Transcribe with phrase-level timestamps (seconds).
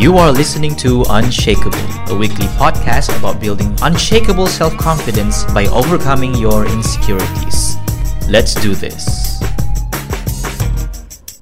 [0.00, 1.76] You are listening to Unshakable,
[2.08, 7.76] a weekly podcast about building unshakable self confidence by overcoming your insecurities.
[8.26, 9.36] Let's do this.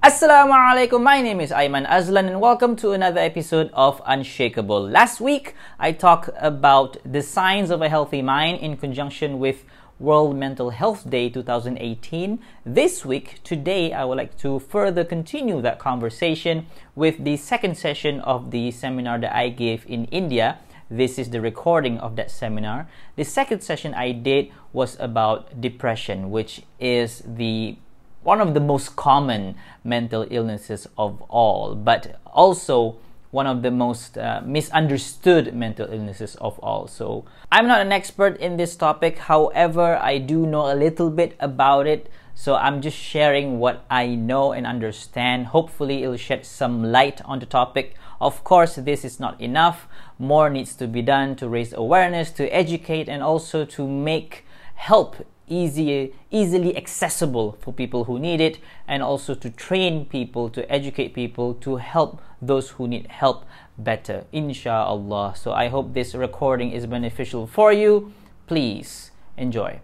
[0.02, 0.98] Assalamualaikum.
[0.98, 4.90] My name is Ayman Azlan and welcome to another episode of Unshakable.
[4.90, 9.62] Last week, I talked about the signs of a healthy mind in conjunction with
[10.00, 12.38] World Mental Health Day 2018.
[12.64, 18.20] This week, today, I would like to further continue that conversation with the second session
[18.20, 20.60] of the seminar that I gave in India.
[20.88, 22.88] This is the recording of that seminar.
[23.16, 27.76] The second session I did was about depression, which is the
[28.22, 32.98] one of the most common mental illnesses of all, but also
[33.30, 36.86] one of the most uh, misunderstood mental illnesses of all.
[36.86, 41.36] So, I'm not an expert in this topic, however, I do know a little bit
[41.40, 42.10] about it.
[42.34, 45.46] So, I'm just sharing what I know and understand.
[45.48, 47.94] Hopefully, it'll shed some light on the topic.
[48.20, 49.88] Of course, this is not enough.
[50.18, 55.16] More needs to be done to raise awareness, to educate, and also to make help
[55.50, 61.54] easily accessible for people who need it, and also to train people, to educate people,
[61.54, 63.44] to help those who need help
[63.76, 65.34] better, inshallah.
[65.36, 68.12] So I hope this recording is beneficial for you.
[68.46, 69.80] Please enjoy.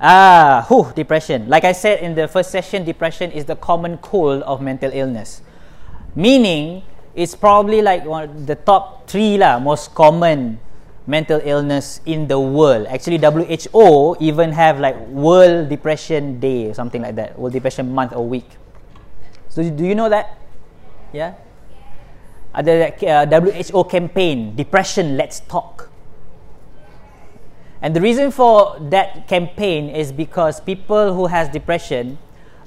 [0.00, 1.48] Ah, whew, depression.
[1.48, 5.40] Like I said in the first session, depression is the common cold of mental illness.
[6.14, 6.82] Meaning,
[7.14, 10.58] it's probably like one the top three lah, most common
[11.06, 12.86] mental illness in the world.
[12.86, 18.12] Actually, WHO even have like World Depression Day or something like that, World Depression Month
[18.12, 18.48] or week.
[19.48, 20.38] So do you know that?
[21.12, 21.34] Yeah.
[22.56, 25.90] Ada uh, WHO campaign, Depression Let's Talk.
[27.82, 32.16] And the reason for that campaign is because people who has depression,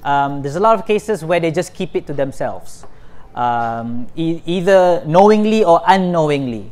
[0.04, 2.86] um, there's a lot of cases where they just keep it to themselves,
[3.34, 6.70] um, e- either knowingly or unknowingly.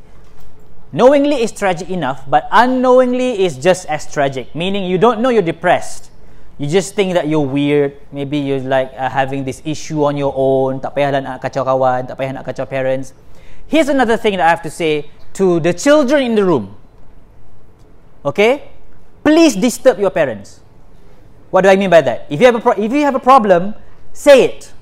[0.93, 4.55] Knowingly is tragic enough, but unknowingly is just as tragic.
[4.55, 6.11] Meaning you don't know you're depressed.
[6.59, 8.01] You just think that you're weird.
[8.13, 10.81] Maybe you're like uh, having this issue on your own.
[10.81, 13.13] Tak payah nak kacau kawan, tak payah nak kacau parents.
[13.67, 16.79] Here's another thing that I have to say to the children in the room.
[18.25, 18.71] Okay?
[19.27, 20.63] Please disturb your parents.
[21.51, 22.27] What do I mean by that?
[22.31, 23.75] If you have a pro- if you have a problem,
[24.15, 24.73] say it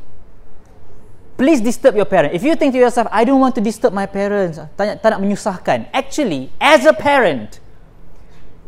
[1.37, 2.35] please disturb your parent.
[2.35, 5.21] If you think to yourself, I don't want to disturb my parents, tak, tak nak
[5.21, 5.91] menyusahkan.
[5.93, 7.61] Actually, as a parent,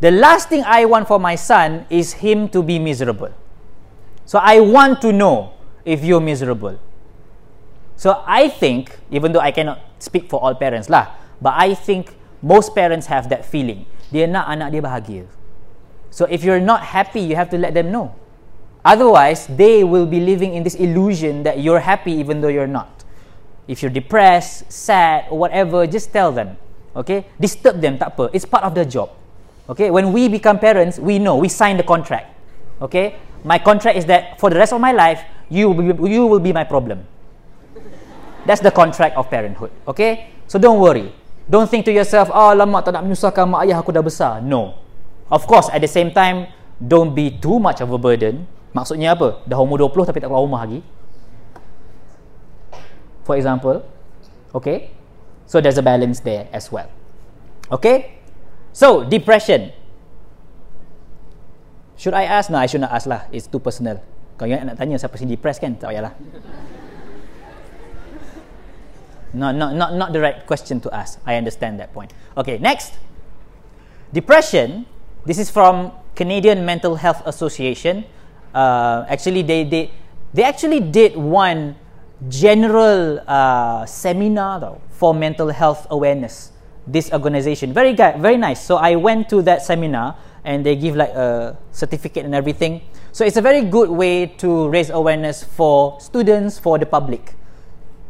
[0.01, 3.33] the last thing I want for my son is him to be miserable.
[4.27, 5.55] So I want to know
[5.87, 6.79] if you're miserable.
[7.97, 12.13] So I think, even though I cannot speak for all parents lah, but I think
[12.43, 13.87] most parents have that feeling.
[14.13, 15.25] Dia nak anak dia bahagia.
[16.11, 18.13] So if you're not happy, you have to let them know.
[18.87, 23.03] Otherwise, they will be living in this illusion that you're happy even though you're not.
[23.67, 26.55] If you're depressed, sad, or whatever, just tell them.
[26.95, 27.27] Okay?
[27.35, 28.31] Disturb them, tak apa.
[28.31, 29.11] It's part of the job.
[29.67, 29.91] Okay?
[29.91, 32.31] When we become parents, we know, we sign the contract.
[32.79, 33.19] Okay?
[33.43, 36.39] My contract is that for the rest of my life, you will be, you will
[36.39, 37.03] be my problem.
[38.47, 39.75] That's the contract of parenthood.
[39.91, 40.31] Okay?
[40.47, 41.11] So don't worry.
[41.51, 44.39] Don't think to yourself, oh lama tak nak menyusahkan mak ayah aku dah besar.
[44.39, 44.79] No.
[45.27, 46.47] Of course, at the same time,
[46.79, 49.41] don't be too much of a burden Maksudnya apa?
[49.49, 50.85] Dah umur 20 tapi tak keluar rumah lagi.
[53.25, 53.81] For example.
[54.53, 54.93] Okay?
[55.49, 56.93] So there's a balance there as well.
[57.73, 58.21] Okay?
[58.77, 59.73] So, depression.
[61.97, 62.53] Should I ask?
[62.53, 63.25] No, I should not ask lah.
[63.33, 64.05] It's too personal.
[64.37, 65.81] Kalau yang nak tanya siapa sih depressed kan?
[65.81, 66.13] Tak payahlah.
[69.33, 71.17] No, not, not, not the right question to ask.
[71.25, 72.13] I understand that point.
[72.37, 73.01] Okay, next.
[74.13, 74.85] Depression.
[75.25, 78.05] This is from Canadian Mental Health Association
[78.57, 79.93] uh, actually they they
[80.33, 81.77] they actually did one
[82.33, 86.57] general uh, seminar though, for mental health awareness
[86.87, 87.73] this organization.
[87.75, 88.63] Very good, very nice.
[88.63, 92.81] So i went to that seminar and they give like a certificate and everything.
[93.13, 97.35] So it's a very good way to raise awareness for students for the public.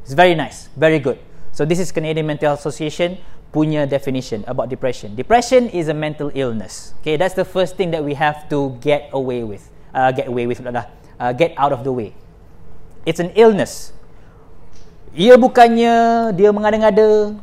[0.04, 1.18] It's very nice very good.
[1.52, 3.18] So this is canadian mental health association
[3.54, 5.16] punya definition about depression.
[5.16, 6.92] Depression is a mental illness.
[7.00, 10.44] Okay that's the first thing that we have to get away with uh, get away
[10.44, 10.84] with lah,
[11.16, 12.12] uh, get out of the way.
[13.08, 13.96] It's an illness.
[15.16, 17.40] Ia bukannya dia mengada-ngada,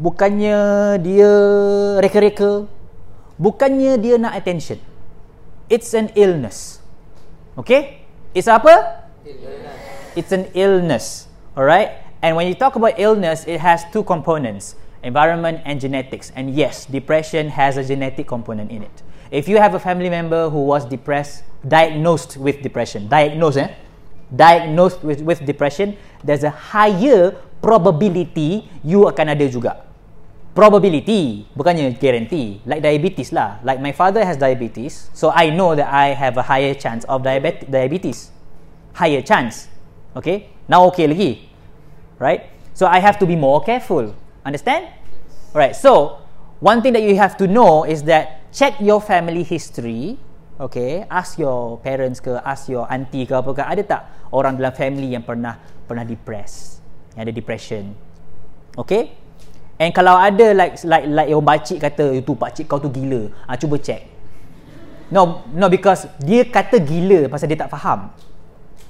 [0.00, 0.58] bukannya
[1.04, 1.32] dia
[2.00, 2.64] reka-reka,
[3.36, 4.80] bukannya dia nak attention.
[5.68, 6.80] It's an illness.
[7.60, 8.08] Okay?
[8.32, 9.04] It's apa?
[9.28, 10.16] Illness.
[10.16, 11.28] It's an illness.
[11.52, 11.92] Alright?
[12.24, 16.32] And when you talk about illness, it has two components environment and genetics.
[16.34, 19.02] And yes, depression has a genetic component in it.
[19.30, 23.70] If you have a family member who was depressed, diagnosed with depression, diagnosed, eh?
[24.34, 29.84] diagnosed with, with depression, there's a higher probability you akan ada juga.
[30.56, 32.58] Probability, bukannya guarantee.
[32.66, 33.62] Like diabetes lah.
[33.62, 37.22] Like my father has diabetes, so I know that I have a higher chance of
[37.22, 38.34] diabet- diabetes.
[38.96, 39.70] Higher chance.
[40.18, 40.50] Okay?
[40.66, 41.46] Now okay lagi.
[42.18, 42.50] Right?
[42.74, 44.16] So I have to be more careful.
[44.42, 44.88] Understand?
[45.54, 45.76] Right.
[45.76, 46.18] So,
[46.60, 50.18] one thing that you have to know is that check your family history
[50.58, 54.02] Okay, ask your parents ke, ask your auntie ke apa ke, ada tak
[54.34, 55.54] orang dalam family yang pernah
[55.86, 56.82] pernah depressed,
[57.14, 57.94] yang ada depression.
[58.74, 59.14] Okay?
[59.78, 63.54] And kalau ada like like like yang pakcik kata itu pakcik kau tu gila, ah
[63.54, 64.02] cuba check.
[65.14, 68.10] No, no because dia kata gila pasal dia tak faham.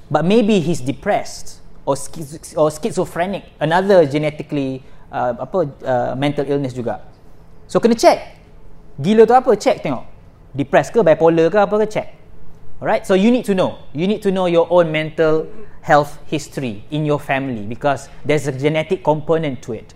[0.09, 4.81] But maybe he's depressed or schiz- or schizophrenic, another genetically
[5.13, 7.05] uh, apa uh, mental illness juga.
[7.69, 8.38] So kena check.
[8.99, 9.55] Gila tu apa?
[9.55, 10.03] Check tengok.
[10.51, 11.85] Depressed ke bipolar ke apa ke?
[11.87, 12.07] Check.
[12.83, 13.07] Alright?
[13.07, 13.79] So you need to know.
[13.95, 15.47] You need to know your own mental
[15.79, 19.95] health history in your family because there's a genetic component to it.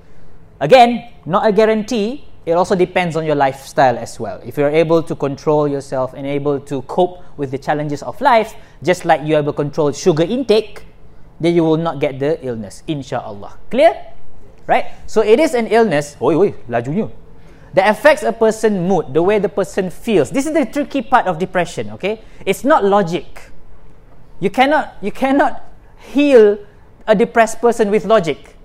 [0.64, 2.24] Again not a guarantee.
[2.44, 4.40] It also depends on your lifestyle as well.
[4.44, 8.56] If you're able to control yourself and able to cope with the challenges of life
[8.84, 10.84] just like you able to control sugar intake
[11.40, 13.96] then you will not get the illness inshallah clear?
[14.68, 14.96] Right?
[15.08, 16.16] So it is an illness.
[16.24, 17.12] Oi oi lajunya
[17.74, 20.30] that affects a person's mood, the way the person feels.
[20.30, 22.22] This is the tricky part of depression, okay?
[22.46, 23.50] It's not logic.
[24.40, 25.64] You cannot you cannot
[25.98, 26.60] heal
[27.08, 28.56] a depressed person with logic.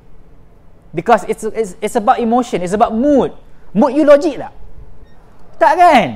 [0.95, 3.33] Because it's it's, it's about emotion, it's about mood.
[3.73, 4.53] Mood you logic tak?
[5.59, 6.09] Tak kan?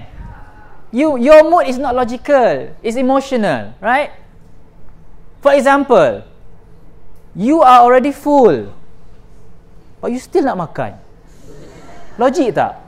[0.93, 4.13] You your mood is not logical, it's emotional, right?
[5.41, 6.23] For example,
[7.35, 8.71] you are already full.
[10.03, 10.99] But you still nak makan.
[12.21, 12.82] Logik tak?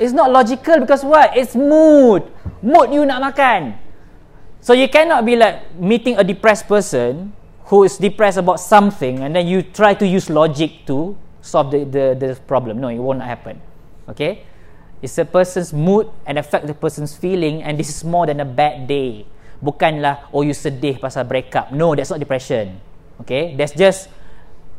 [0.00, 1.36] It's not logical because what?
[1.36, 2.26] It's mood.
[2.62, 3.78] Mood you nak makan.
[4.64, 7.36] So you cannot be like meeting a depressed person
[7.68, 11.84] who is depressed about something and then you try to use logic to solve the,
[11.84, 12.80] the, the problem.
[12.80, 13.60] No, it won't happen.
[14.08, 14.44] Okay?
[15.02, 18.48] It's a person's mood and affect the person's feeling and this is more than a
[18.48, 19.26] bad day.
[19.60, 21.72] Bukanlah, oh you sedih pasal breakup.
[21.72, 22.80] No, that's not depression.
[23.20, 23.52] Okay?
[23.56, 24.08] That's just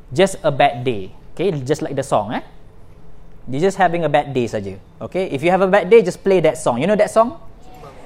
[0.10, 1.14] just a bad day.
[1.34, 1.54] Okay?
[1.62, 2.42] Just like the song, eh?
[3.46, 4.78] You're just having a bad day saja.
[5.02, 5.30] Okay?
[5.30, 6.82] If you have a bad day, just play that song.
[6.82, 7.38] You know that song?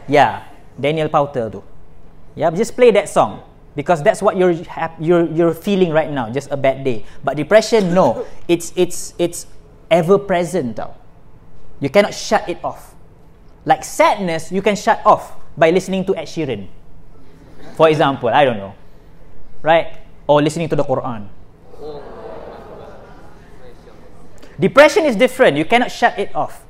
[0.07, 0.43] Yeah,
[0.75, 1.63] Daniel Powter tu.
[2.35, 3.43] Yeah, just play that song
[3.75, 4.57] because that's what you're
[4.99, 7.05] you're you're feeling right now, just a bad day.
[7.23, 9.47] But depression, no, it's it's it's
[9.87, 10.97] ever present tau.
[11.79, 12.95] You cannot shut it off.
[13.63, 16.67] Like sadness, you can shut off by listening to Ed Sheeran.
[17.79, 18.75] For example, I don't know,
[19.63, 20.03] right?
[20.27, 21.31] Or listening to the Quran.
[24.59, 25.57] Depression is different.
[25.57, 26.65] You cannot shut it off.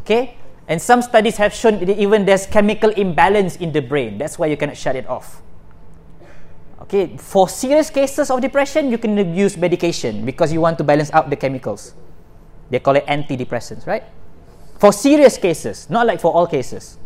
[0.00, 0.38] Okay?
[0.66, 4.18] And some studies have shown that even there's chemical imbalance in the brain.
[4.18, 5.42] That's why you cannot shut it off.
[6.88, 11.12] Okay, for serious cases of depression, you can use medication because you want to balance
[11.12, 11.92] out the chemicals.
[12.70, 14.04] They call it antidepressants, right?
[14.78, 16.96] For serious cases, not like for all cases.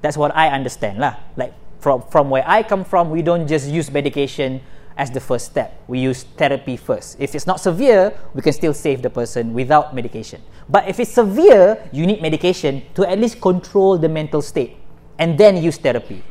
[0.00, 1.16] That's what I understand lah.
[1.36, 4.62] Like from from where I come from, we don't just use medication
[4.96, 5.82] as the first step.
[5.88, 7.16] We use therapy first.
[7.18, 10.42] If it's not severe, we can still save the person without medication.
[10.68, 14.76] But if it's severe, you need medication to at least control the mental state
[15.18, 16.22] and then use therapy.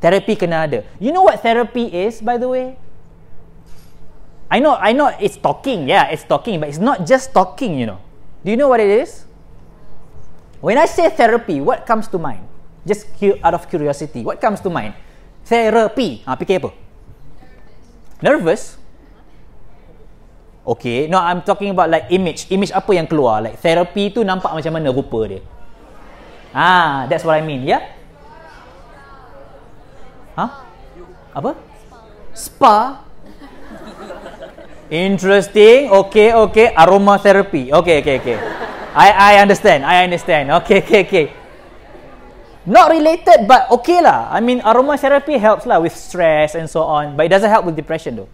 [0.00, 0.84] Therapy kena ada.
[0.98, 2.76] You know what therapy is, by the way?
[4.50, 5.86] I know, I know it's talking.
[5.88, 8.00] Yeah, it's talking, but it's not just talking, you know.
[8.44, 9.24] Do you know what it is?
[10.60, 12.44] When I say therapy, what comes to mind?
[12.84, 13.06] Just
[13.44, 14.94] out of curiosity, what comes to mind?
[15.44, 16.24] Therapy.
[16.26, 16.72] Ah, fikir apa?
[18.20, 18.76] Nervous?
[20.60, 22.46] Okay, no, I'm talking about like image.
[22.52, 23.40] Image apa yang keluar?
[23.40, 25.40] Like therapy tu nampak macam mana rupa dia?
[26.52, 27.80] Ah, that's what I mean, yeah?
[30.36, 30.50] Huh?
[31.32, 31.56] Apa?
[32.36, 33.08] Spa.
[34.90, 35.88] Interesting.
[35.88, 36.74] Okay, okay.
[36.74, 37.70] Aromatherapy.
[37.70, 38.38] Okay, okay, okay.
[38.90, 39.86] I I understand.
[39.86, 40.50] I understand.
[40.62, 41.26] Okay, okay, okay.
[42.66, 44.28] Not related, but okay lah.
[44.28, 47.72] I mean, aromatherapy helps lah with stress and so on, but it doesn't help with
[47.72, 48.28] depression though.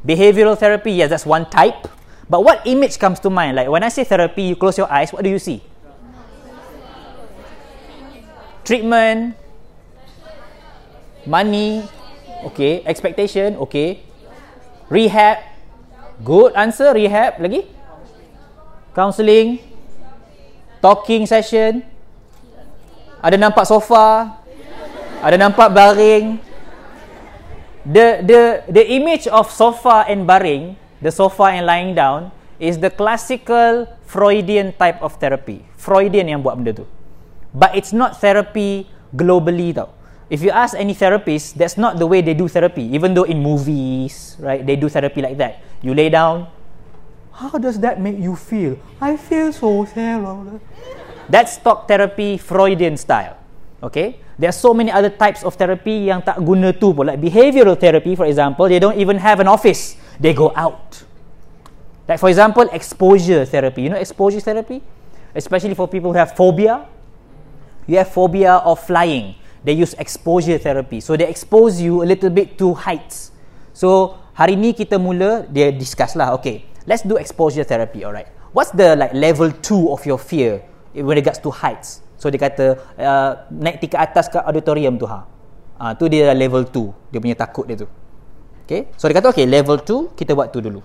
[0.00, 1.84] Behavioral therapy, yes, that's one type.
[2.30, 3.56] But what image comes to mind?
[3.60, 5.60] Like when I say therapy, you close your eyes, what do you see?
[8.64, 9.36] Treatment,
[11.26, 11.84] money,
[12.48, 12.80] okay.
[12.86, 14.00] Expectation, okay.
[14.88, 15.44] Rehab,
[16.24, 16.96] good answer.
[16.96, 17.68] Rehab lagi.
[18.96, 19.60] Counseling,
[20.80, 21.84] talking session,
[23.20, 24.36] ada nampak sofa
[25.20, 26.40] ada nampak baring
[27.84, 32.88] the the the image of sofa and baring the sofa and lying down is the
[32.92, 36.86] classical freudian type of therapy freudian yang buat benda tu
[37.52, 39.92] but it's not therapy globally tau
[40.30, 42.86] if you ask any therapist, that's not the way they do therapy.
[42.94, 45.60] Even though in movies, right, they do therapy like that.
[45.82, 46.46] You lay down.
[47.34, 48.78] How does that make you feel?
[49.00, 50.22] I feel so sad.
[51.30, 53.38] That's talk therapy Freudian style.
[53.78, 54.18] Okay?
[54.34, 57.06] There are so many other types of therapy yang tak guna tu pun.
[57.06, 59.94] Like behavioral therapy, for example, they don't even have an office.
[60.18, 61.06] They go out.
[62.10, 63.86] Like for example, exposure therapy.
[63.86, 64.82] You know exposure therapy?
[65.36, 66.82] Especially for people who have phobia.
[67.86, 69.38] You have phobia of flying.
[69.62, 70.98] They use exposure therapy.
[70.98, 73.30] So they expose you a little bit to heights.
[73.70, 76.34] So hari ni kita mula dia discuss lah.
[76.40, 78.02] Okay, let's do exposure therapy.
[78.02, 78.26] Alright.
[78.50, 82.02] What's the like level 2 of your fear when regards to heights?
[82.20, 85.24] So dia kata uh, naik tingkat atas ke auditorium tu ha.
[85.80, 87.12] Ah uh, tu dia level 2.
[87.14, 87.88] Dia punya takut dia tu.
[88.68, 88.92] Okay.
[89.00, 90.84] So dia kata okay level 2 kita buat tu dulu.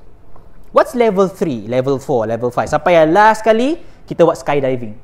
[0.75, 2.67] What's level 3, level 4, level 5?
[2.67, 4.99] Sampai yang last kali kita buat skydiving.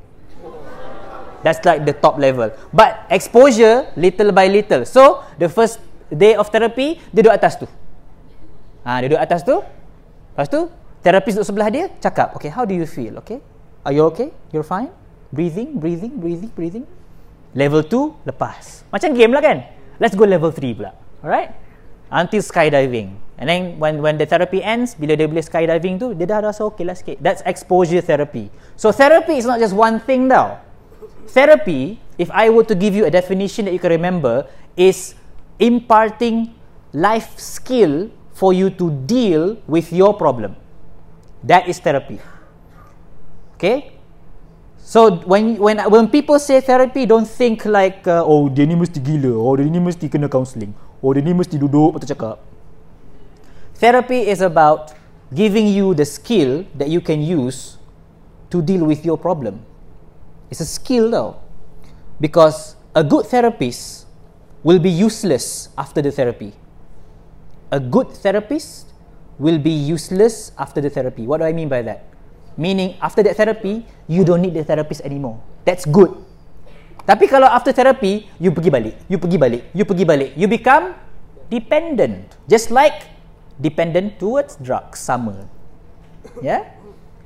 [1.40, 2.52] That's like the top level.
[2.70, 4.84] But exposure little by little.
[4.84, 5.80] So the first
[6.12, 7.66] day of therapy dia duduk atas tu.
[8.84, 9.64] Ha, dia duduk atas tu.
[10.32, 10.60] Lepas tu
[11.02, 13.18] terapis duduk sebelah dia cakap, okay, how do you feel?
[13.24, 13.42] Okay,
[13.84, 14.30] are you okay?
[14.52, 14.90] You're fine?
[15.32, 16.86] Breathing, breathing, breathing, breathing.
[17.52, 18.86] Level 2 lepas.
[18.88, 19.58] Macam game lah kan?
[20.00, 20.92] Let's go level 3 pula.
[21.20, 21.52] Alright?
[22.12, 23.16] Until skydiving.
[23.40, 26.62] And then when when the therapy ends, bila dia boleh skydiving tu, dia dah rasa
[26.68, 27.18] okay lah sikit.
[27.18, 28.52] That's exposure therapy.
[28.78, 30.62] So therapy is not just one thing tau.
[31.32, 34.46] Therapy, if I were to give you a definition that you can remember,
[34.76, 35.16] is
[35.58, 36.52] imparting
[36.92, 40.54] life skill for you to deal with your problem.
[41.42, 42.20] That is therapy.
[43.62, 43.94] Okay?
[44.82, 48.98] So when when when people say therapy, don't think like uh, oh dia ni mesti
[48.98, 52.36] gila, oh dia ni mesti kena counselling, oh dia ni mesti duduk atau cakap.
[53.78, 54.90] Therapy is about
[55.30, 57.78] giving you the skill that you can use
[58.50, 59.62] to deal with your problem.
[60.50, 61.38] It's a skill though.
[62.18, 64.10] Because a good therapist
[64.66, 66.50] will be useless after the therapy.
[67.70, 68.90] A good therapist
[69.38, 71.30] will be useless after the therapy.
[71.30, 72.11] What do I mean by that?
[72.56, 75.40] Meaning after that therapy, you don't need the therapist anymore.
[75.64, 76.12] That's good.
[77.02, 80.94] Tapi kalau after therapy, you pergi balik, you pergi balik, you pergi balik, you become
[81.50, 82.30] dependent.
[82.46, 83.10] Just like
[83.58, 85.50] dependent towards drugs, sama.
[86.38, 86.70] Yeah?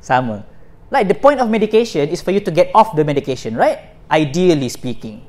[0.00, 0.49] Sama.
[0.88, 3.92] Like the point of medication is for you to get off the medication, right?
[4.09, 5.26] Ideally speaking.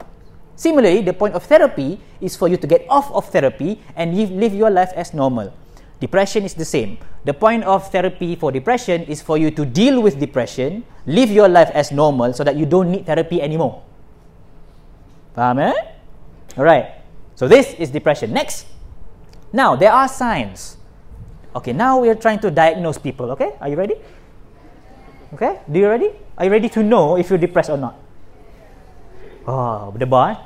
[0.58, 4.32] Similarly, the point of therapy is for you to get off of therapy and live,
[4.32, 5.54] live your life as normal.
[6.00, 6.98] Depression is the same.
[7.26, 11.50] The point of therapy for depression is for you to deal with depression, live your
[11.50, 13.82] life as normal so that you don't need therapy anymore.
[15.36, 15.74] Faham eh?
[16.58, 17.02] Alright.
[17.36, 18.34] So this is depression.
[18.34, 18.66] Next.
[19.54, 20.78] Now, there are signs.
[21.56, 23.32] Okay, now we are trying to diagnose people.
[23.34, 23.96] Okay, are you ready?
[25.34, 26.12] Okay, do you ready?
[26.38, 27.98] Are you ready to know if you're depressed or not?
[29.48, 30.38] Oh, berdebar eh?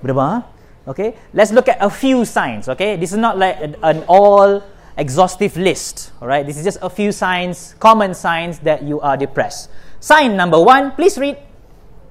[0.00, 0.44] Berdebar
[0.88, 2.68] Okay, let's look at a few signs.
[2.68, 4.64] Okay, this is not like an all
[4.96, 6.12] exhaustive list.
[6.20, 9.68] All right, this is just a few signs, common signs that you are depressed.
[10.00, 11.36] Sign number one, please read.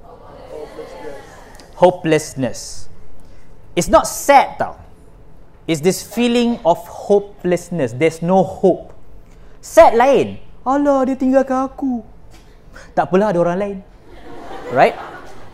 [0.06, 1.76] Hopelessness.
[1.76, 2.90] Hopelessness.
[3.76, 4.78] It's not sad, though.
[5.68, 7.92] It's this feeling of hopelessness.
[7.94, 8.94] There's no hope.
[9.60, 10.40] Sad lain.
[10.64, 12.04] Alah dia tinggalkan aku.
[12.96, 13.78] Tak apalah ada orang lain.
[14.72, 14.96] Right?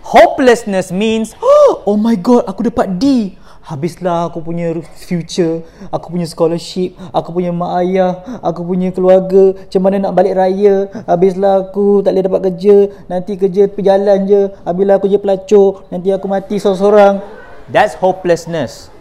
[0.06, 1.53] Hopelessness means, oh,
[1.86, 3.36] oh my god, aku dapat D.
[3.64, 4.76] Habislah aku punya
[5.08, 10.36] future, aku punya scholarship, aku punya mak ayah, aku punya keluarga, macam mana nak balik
[10.36, 15.88] raya, habislah aku tak boleh dapat kerja, nanti kerja perjalan je, habislah aku je pelacur,
[15.88, 17.24] nanti aku mati seorang-seorang.
[17.72, 18.92] That's hopelessness.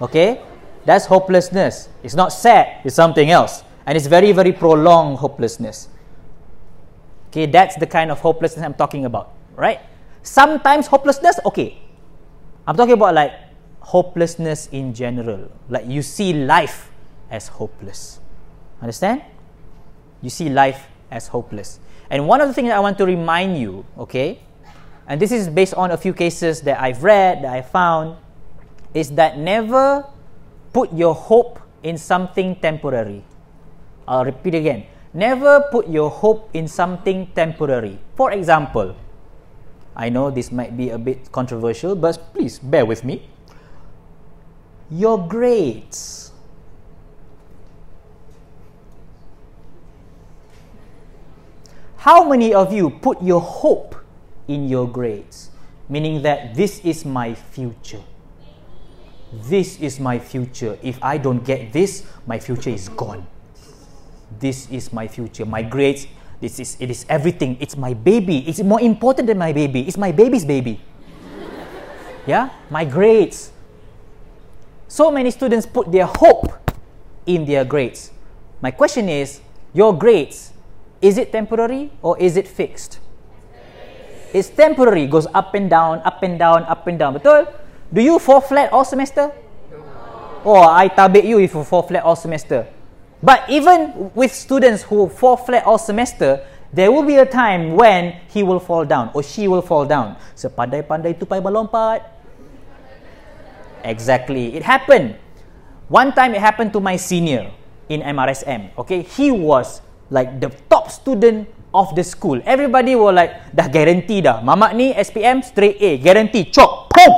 [0.00, 0.40] Okay?
[0.88, 1.92] That's hopelessness.
[2.00, 3.68] It's not sad, it's something else.
[3.84, 5.92] And it's very, very prolonged hopelessness.
[7.28, 9.28] Okay, that's the kind of hopelessness I'm talking about,
[9.60, 9.84] right?
[10.24, 11.76] Sometimes hopelessness, okay.
[12.66, 13.32] I'm talking about like
[13.80, 15.52] hopelessness in general.
[15.68, 16.90] Like you see life
[17.30, 18.18] as hopeless.
[18.80, 19.22] Understand?
[20.22, 21.78] You see life as hopeless.
[22.08, 24.40] And one of the things I want to remind you, okay,
[25.06, 28.16] and this is based on a few cases that I've read, that I found,
[28.94, 30.06] is that never
[30.72, 33.22] put your hope in something temporary.
[34.08, 34.86] I'll repeat again.
[35.12, 37.98] Never put your hope in something temporary.
[38.16, 38.96] For example,
[39.96, 43.28] I know this might be a bit controversial, but please bear with me.
[44.90, 46.32] Your grades.
[51.96, 53.96] How many of you put your hope
[54.48, 55.50] in your grades?
[55.88, 58.02] Meaning that this is my future.
[59.32, 60.78] This is my future.
[60.82, 63.26] If I don't get this, my future is gone
[64.40, 66.06] this is my future my grades
[66.40, 69.96] this is it is everything it's my baby it's more important than my baby it's
[69.96, 70.80] my baby's baby
[72.26, 73.52] Yeah, my grades.
[74.88, 76.52] So many students put their hope
[77.26, 78.12] in their grades.
[78.60, 79.40] My question is,
[79.72, 80.52] your grades,
[81.02, 82.98] is it temporary or is it fixed?
[84.32, 87.14] It's temporary, goes up and down, up and down, up and down.
[87.14, 87.46] Betul?
[87.92, 89.30] Do you fall flat all semester?
[90.44, 92.66] Oh, I tabik you if you fall flat all semester.
[93.24, 98.20] But even with students who fall flat all semester, there will be a time when
[98.28, 100.20] he will fall down or she will fall down.
[100.36, 102.04] Sepandai-pandai tupai melompat.
[103.80, 104.52] Exactly.
[104.52, 105.16] It happened.
[105.88, 107.48] One time it happened to my senior
[107.88, 108.76] in MRSM.
[108.76, 109.80] Okay, he was
[110.12, 112.44] like the top student of the school.
[112.44, 114.44] Everybody were like, dah guarantee dah.
[114.44, 115.96] Mamak ni SPM straight A.
[115.96, 116.52] Guarantee.
[116.52, 116.92] Chop.
[116.92, 117.12] Boom.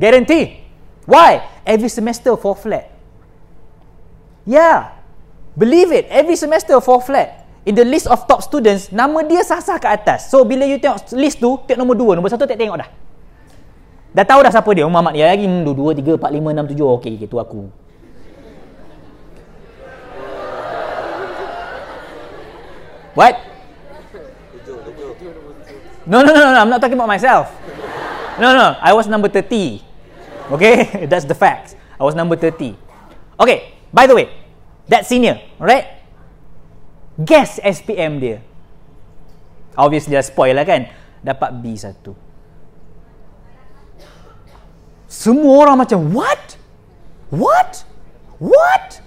[0.00, 0.64] Guarantee.
[1.04, 1.44] Why?
[1.68, 2.88] Every semester fall flat.
[4.48, 4.99] Yeah.
[5.58, 7.42] Believe it, every semester fall flat.
[7.66, 10.32] In the list of top students, nama dia sah-sah ke atas.
[10.32, 12.12] So, bila you tengok list tu, tengok nombor dua.
[12.16, 12.88] Nombor satu tak tengok dah.
[14.10, 14.88] Dah tahu dah siapa dia.
[14.88, 15.44] Muhammad dia lagi.
[15.44, 16.88] Hmm, dua, dua, tiga, empat, lima, enam, tujuh.
[16.98, 17.68] Okey, itu aku.
[23.12, 23.34] What?
[26.08, 27.52] No, no, no, no, I'm not talking about myself.
[28.40, 29.84] No, no, I was number 30.
[30.56, 31.76] Okay, that's the facts.
[32.00, 32.72] I was number 30.
[33.36, 34.32] Okay, by the way,
[34.90, 36.02] that senior, right?
[37.16, 38.42] Guess SPM dia.
[39.78, 40.90] Obviously dah spoil lah kan.
[41.22, 41.94] Dapat B1.
[45.10, 46.58] Semua orang macam, what?
[47.30, 47.86] What?
[48.42, 49.02] What?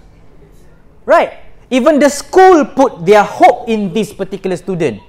[1.04, 1.44] Right.
[1.68, 5.00] Even the school put their hope in this particular student.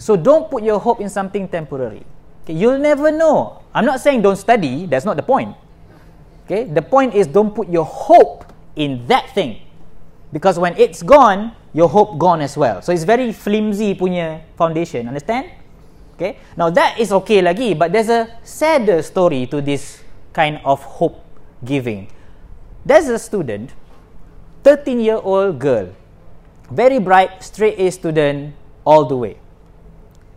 [0.00, 2.02] So don't put your hope in something temporary.
[2.44, 3.60] Okay, you'll never know.
[3.76, 5.52] I'm not saying don't study, that's not the point.
[6.50, 8.42] Okay, the point is don't put your hope
[8.74, 9.62] in that thing.
[10.34, 12.82] Because when it's gone, your hope gone as well.
[12.82, 15.46] So it's very flimsy punya foundation, understand?
[16.18, 20.02] Okay, now that is okay lagi, but there's a sadder story to this
[20.34, 21.22] kind of hope
[21.62, 22.10] giving.
[22.82, 23.70] There's a student,
[24.66, 25.94] 13 year old girl,
[26.66, 29.38] very bright, straight A student all the way.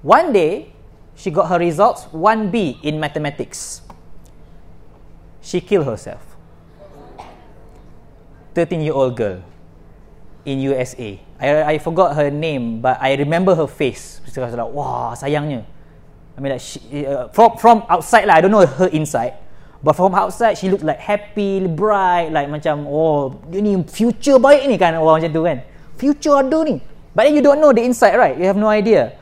[0.05, 0.77] One day,
[1.17, 3.81] she got her results 1B in mathematics
[5.43, 6.23] she killed herself.
[8.55, 9.43] 13 year old girl
[10.45, 11.19] in USA.
[11.39, 14.21] I, I forgot her name, but I remember her face.
[14.31, 15.65] She was like, wah, sayangnya.
[16.37, 19.35] I mean, like, she, uh, from, from outside lah, I don't know her inside.
[19.83, 24.79] But from outside, she looked like happy, bright, like macam, oh, ini future baik ni
[24.79, 25.57] kan, orang macam tu kan.
[25.99, 26.79] Future ada ni.
[27.13, 28.33] But then you don't know the inside, right?
[28.39, 29.19] You have no idea.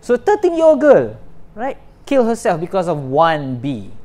[0.00, 1.14] So, 13 year old girl,
[1.54, 1.76] right,
[2.08, 3.97] kill herself because of 1B.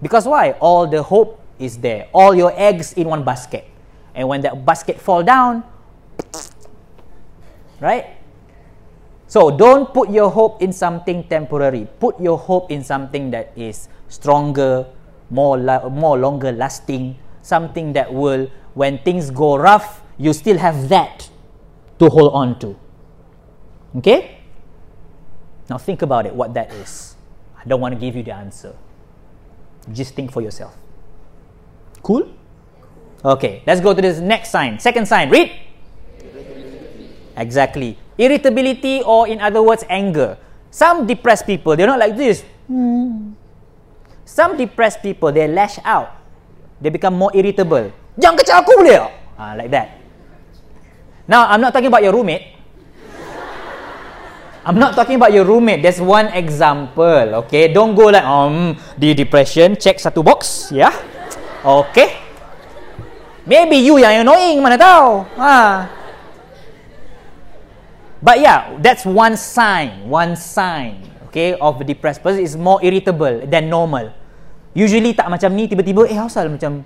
[0.00, 0.52] Because why?
[0.60, 2.08] All the hope is there.
[2.12, 3.66] All your eggs in one basket.
[4.14, 5.64] And when that basket fall down,
[7.80, 8.16] right?
[9.26, 11.86] So don't put your hope in something temporary.
[12.00, 14.86] Put your hope in something that is stronger,
[15.30, 20.88] more la- more longer lasting, something that will when things go rough, you still have
[20.88, 21.28] that
[21.98, 22.76] to hold on to.
[23.96, 24.38] Okay?
[25.68, 27.16] Now think about it what that is.
[27.58, 28.74] I don't want to give you the answer.
[29.92, 30.76] Just think for yourself.
[32.02, 32.28] Cool?
[33.24, 34.78] Okay, let's go to this next sign.
[34.78, 35.50] Second sign, read.
[37.36, 37.98] Exactly.
[38.18, 40.38] Irritability, or in other words, anger.
[40.70, 42.44] Some depressed people, they're not like this.
[44.26, 46.14] Some depressed people, they lash out.
[46.80, 47.90] They become more irritable.
[48.18, 48.98] Jangan kecil aku boleh
[49.38, 49.98] ah, like that.
[51.30, 52.57] Now, I'm not talking about your roommate.
[54.68, 55.80] I'm not talking about your roommate.
[55.80, 57.40] There's one example.
[57.48, 59.80] Okay, don't go like um the depression.
[59.80, 60.68] Check satu box.
[60.68, 60.92] Yeah?
[61.64, 62.20] Okay.
[63.48, 65.24] Maybe you yang annoying mana tahu.
[65.40, 65.88] Ha.
[68.20, 70.04] But yeah, that's one sign.
[70.04, 71.00] One sign.
[71.32, 74.12] Okay, of a depressed person is more irritable than normal.
[74.76, 76.84] Usually tak macam ni tiba-tiba eh asal macam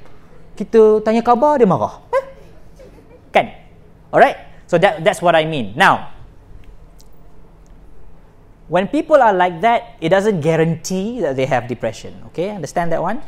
[0.54, 1.98] kita tanya khabar dia marah.
[2.14, 2.24] Eh?
[3.34, 3.46] Kan?
[4.14, 4.70] Alright?
[4.70, 5.74] So that that's what I mean.
[5.74, 6.11] Now,
[8.68, 12.14] when people are like that, it doesn't guarantee that they have depression.
[12.32, 13.22] Okay, understand that one?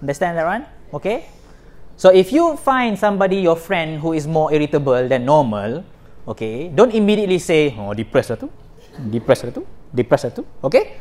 [0.00, 0.66] Understand that one?
[0.94, 1.26] Okay.
[1.96, 5.84] So if you find somebody, your friend, who is more irritable than normal,
[6.26, 8.50] okay, don't immediately say, "Oh, depressed tu,
[8.98, 9.62] depressed tu,
[9.94, 10.98] depressed tu." Okay,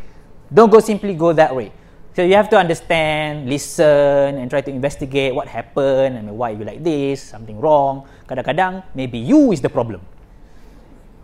[0.51, 1.71] don't go simply go that way.
[2.11, 6.67] So you have to understand, listen, and try to investigate what happened and why you
[6.67, 8.03] like this, something wrong.
[8.27, 10.03] Kadang-kadang, maybe you is the problem.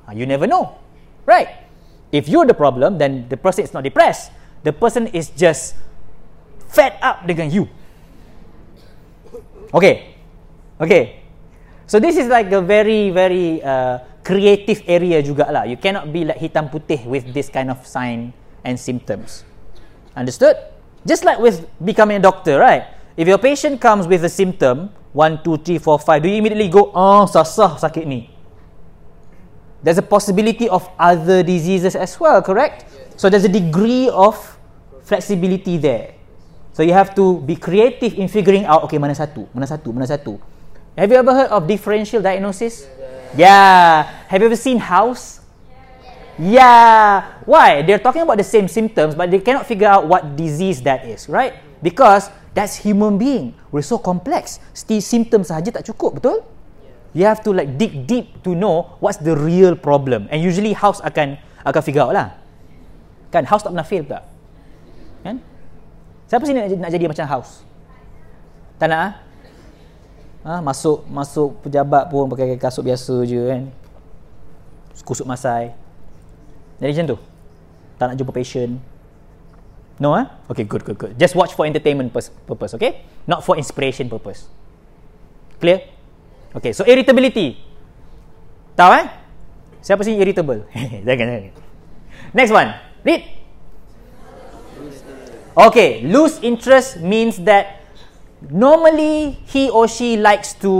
[0.07, 0.79] Ah, you never know,
[1.27, 1.66] right?
[2.11, 4.31] If you're the problem, then the person is not depressed.
[4.63, 5.75] The person is just
[6.71, 7.67] fed up dengan you.
[9.73, 10.15] Okay.
[10.79, 11.23] Okay.
[11.87, 15.63] So this is like a very, very uh, creative area juga lah.
[15.63, 18.35] You cannot be like hitam putih with this kind of sign
[18.67, 19.47] and symptoms.
[20.15, 20.55] Understood?
[21.07, 22.91] Just like with becoming a doctor, right?
[23.15, 26.67] If your patient comes with a symptom, 1, 2, 3, 4, 5, do you immediately
[26.67, 28.29] go, oh, sasah sakit ni?
[29.83, 32.85] There's a possibility of other diseases as well, correct?
[33.15, 34.35] So there's a degree of
[35.03, 36.13] flexibility there.
[36.73, 40.05] So you have to be creative in figuring out, okay, mana satu, mana satu, mana
[40.05, 40.37] satu.
[40.97, 42.85] Have you ever heard of differential diagnosis?
[43.37, 44.05] Yeah.
[44.29, 45.41] Have you ever seen House?
[46.37, 47.41] Yeah.
[47.45, 47.81] Why?
[47.81, 51.29] They're talking about the same symptoms, but they cannot figure out what disease that is,
[51.29, 51.53] right?
[51.81, 53.53] Because that's human being.
[53.69, 54.61] We're so complex.
[54.73, 56.45] Still symptoms saja tak cukup, betul?
[57.17, 60.29] You have to like dig deep to know what's the real problem.
[60.29, 62.37] And usually house akan akan figure out lah.
[63.33, 64.21] Kan house tak pernah fail tak?
[65.25, 65.41] Kan?
[66.29, 67.65] Siapa sini nak, nak jadi macam house?
[68.77, 69.11] Tak nak ah?
[70.45, 73.61] Ha, masuk masuk pejabat pun pakai kasut biasa je kan.
[75.01, 75.73] Kusut masai.
[76.77, 77.17] Jadi macam tu.
[77.97, 78.77] Tak nak jumpa patient.
[79.97, 80.29] No ah?
[80.45, 80.53] Ha?
[80.53, 81.17] Okay, good, good, good.
[81.17, 82.13] Just watch for entertainment
[82.45, 83.01] purpose, okay?
[83.25, 84.45] Not for inspiration purpose.
[85.57, 85.96] Clear?
[86.55, 87.59] Okay, so irritability.
[88.77, 89.05] Tahu eh?
[89.81, 90.67] Siapa sih irritable?
[91.07, 91.53] jangan, jangan.
[92.35, 92.69] Next one.
[93.03, 93.21] Read.
[95.57, 97.81] Okay, lose interest means that
[98.45, 100.73] normally he or she likes to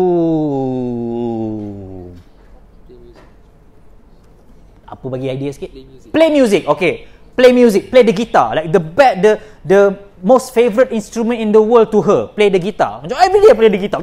[4.88, 5.74] apa bagi idea sikit?
[5.74, 6.10] Play music.
[6.14, 6.62] Play music.
[6.70, 6.94] Okay.
[7.38, 8.58] Play music, play the guitar.
[8.58, 9.82] Like the bad the the
[10.26, 13.06] most favorite instrument in the world to her, play the guitar.
[13.06, 14.02] Macam every day play the guitar.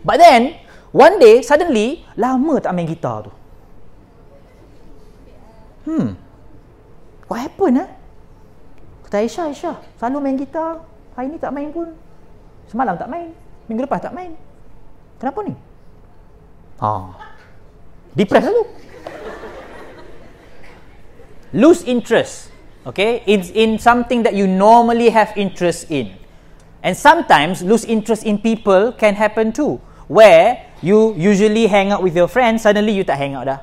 [0.00, 0.56] But then
[0.90, 3.32] one day suddenly lama tak main gitar tu.
[5.86, 6.16] Hmm.
[7.30, 7.90] What happened eh?
[9.06, 10.82] Kata Aisyah, Aisyah, selalu main gitar.
[11.14, 11.94] Hari ni tak main pun.
[12.70, 13.34] Semalam tak main.
[13.66, 14.34] Minggu lepas tak main.
[15.18, 15.54] Kenapa ni?
[16.80, 16.90] Ha.
[18.16, 18.64] Depressed lalu.
[21.52, 22.54] Lose interest.
[22.86, 23.26] Okay?
[23.26, 26.14] In, in something that you normally have interest in.
[26.80, 29.82] And sometimes lose interest in people can happen too.
[30.10, 33.62] Where you usually hang out with your friends, suddenly you tak hang out dah.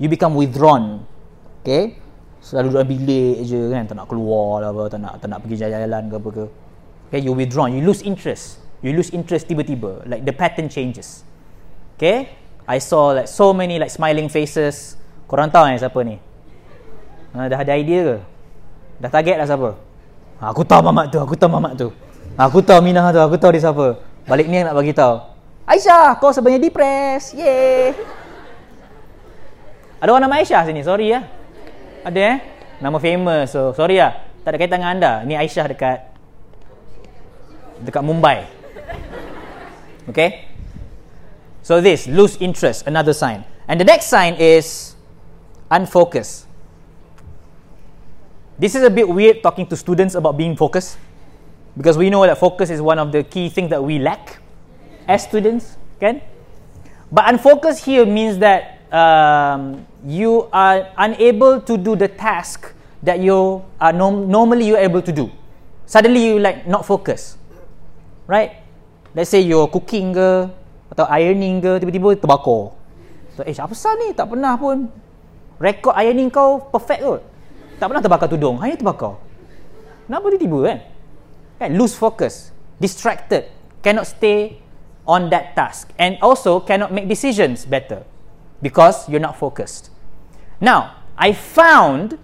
[0.00, 1.04] You become withdrawn.
[1.60, 2.00] Okay?
[2.40, 5.60] Selalu duduk bilik je kan, tak nak keluar lah apa, tak nak, tak nak pergi
[5.60, 6.44] jalan-jalan ke apa ke.
[7.12, 8.64] Okay, you withdrawn, you lose interest.
[8.80, 10.08] You lose interest tiba-tiba.
[10.08, 11.28] Like the pattern changes.
[12.00, 12.32] Okay?
[12.64, 14.96] I saw like so many like smiling faces.
[15.28, 16.16] Korang tahu ni siapa ni?
[17.36, 18.16] Ha, dah ada idea ke?
[19.04, 19.76] Dah target dah siapa?
[20.40, 21.92] Ha, aku tahu mamak tu, aku tahu mamak tu.
[22.40, 24.00] Ha, aku tahu Minah tu, aku tahu dia siapa.
[24.24, 25.35] Balik ni yang nak bagi tahu.
[25.66, 27.34] Aisyah, kau sebenarnya depres.
[27.34, 27.90] Yeay.
[29.98, 31.26] Ada orang nama Aisyah sini, sorry ya.
[32.06, 32.36] Ada eh?
[32.78, 34.14] Nama famous, so sorry ya.
[34.46, 35.12] Tak ada kaitan dengan anda.
[35.26, 35.98] Ni Aisyah dekat
[37.82, 38.46] dekat Mumbai.
[40.06, 40.46] Okay?
[41.66, 43.42] So this, lose interest, another sign.
[43.66, 44.94] And the next sign is
[45.66, 46.46] unfocused.
[48.54, 50.94] This is a bit weird talking to students about being focused
[51.74, 54.38] because we know that focus is one of the key things that we lack
[55.06, 56.20] as students, kan?
[57.08, 63.62] But unfocused here means that um, you are unable to do the task that you
[63.78, 65.30] are norm- normally you're able to do.
[65.86, 67.38] Suddenly you like not focus,
[68.26, 68.58] right?
[69.14, 70.50] Let's say you're cooking ke
[70.90, 72.74] atau ironing ke tiba-tiba terbakar.
[73.38, 74.10] So, eh apa sah ni?
[74.10, 74.90] Tak pernah pun
[75.62, 77.22] rekod ironing kau perfect kot.
[77.78, 78.58] Tak pernah terbakar tudung.
[78.58, 79.22] Hanya terbakar.
[80.10, 80.78] Kenapa tiba-tiba kan?
[81.56, 82.50] Kan lose focus,
[82.82, 83.48] distracted,
[83.80, 84.60] cannot stay
[85.06, 88.04] on that task and also cannot make decisions better
[88.62, 89.90] because you're not focused.
[90.60, 92.18] Now, I found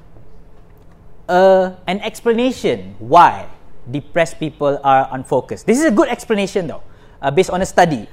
[1.29, 3.49] uh, an explanation why
[3.91, 5.67] depressed people are unfocused.
[5.67, 6.83] This is a good explanation though,
[7.21, 8.09] uh, based on a study.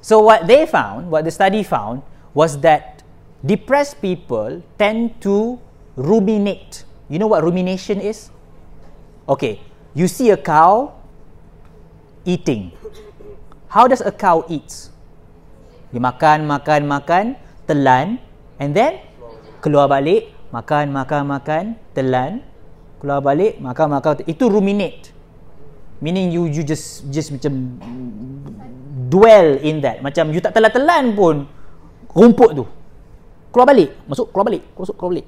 [0.00, 2.02] So, what they found, what the study found,
[2.34, 3.02] was that
[3.44, 5.58] depressed people tend to
[5.96, 6.84] ruminate.
[7.08, 8.30] You know what rumination is?
[9.28, 9.60] Okay,
[9.94, 10.94] you see a cow
[12.24, 12.72] eating.
[13.76, 14.88] How does a cow eat?
[15.92, 17.36] Dia makan, makan, makan,
[17.68, 18.16] telan,
[18.56, 19.04] and then
[19.60, 22.40] keluar balik, makan, makan, makan, telan,
[23.04, 24.24] keluar balik, makan, makan.
[24.24, 25.12] Itu ruminate.
[26.00, 27.76] Meaning you you just just macam
[29.12, 30.00] dwell in that.
[30.00, 31.44] Macam you tak telan-telan pun
[32.16, 32.64] rumput tu.
[33.52, 35.26] Keluar balik, masuk, keluar balik, masuk, keluar balik.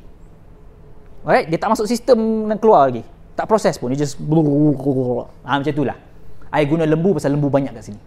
[1.21, 3.05] Alright, dia tak masuk sistem dan keluar lagi.
[3.37, 6.01] Tak proses pun, dia just ha, macam itulah.
[6.49, 8.01] I guna lembu pasal lembu banyak kat sini.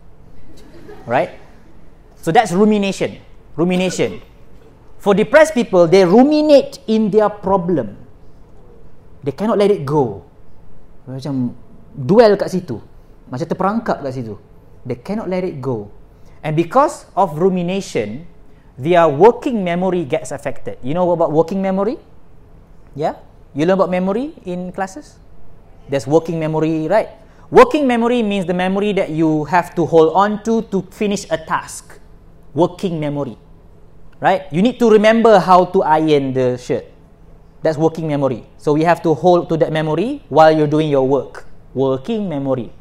[1.05, 1.37] Right?
[2.21, 3.17] So that's rumination.
[3.57, 4.21] Rumination.
[5.01, 7.97] For depressed people, they ruminate in their problem.
[9.25, 10.25] They cannot let it go.
[11.09, 11.57] Macam
[11.93, 12.77] duel kat situ.
[13.29, 14.37] Macam terperangkap kat situ.
[14.85, 15.89] They cannot let it go.
[16.41, 18.25] And because of rumination,
[18.77, 20.81] their working memory gets affected.
[20.81, 22.01] You know about working memory?
[22.97, 23.21] Yeah?
[23.53, 25.21] You learn about memory in classes?
[25.85, 27.20] There's working memory, right?
[27.51, 31.35] Working memory means the memory that you have to hold on to to finish a
[31.35, 31.99] task.
[32.55, 33.35] Working memory.
[34.23, 34.47] Right?
[34.55, 36.87] You need to remember how to iron the shirt.
[37.59, 38.47] That's working memory.
[38.55, 41.43] So we have to hold to that memory while you're doing your work.
[41.75, 42.71] Working memory.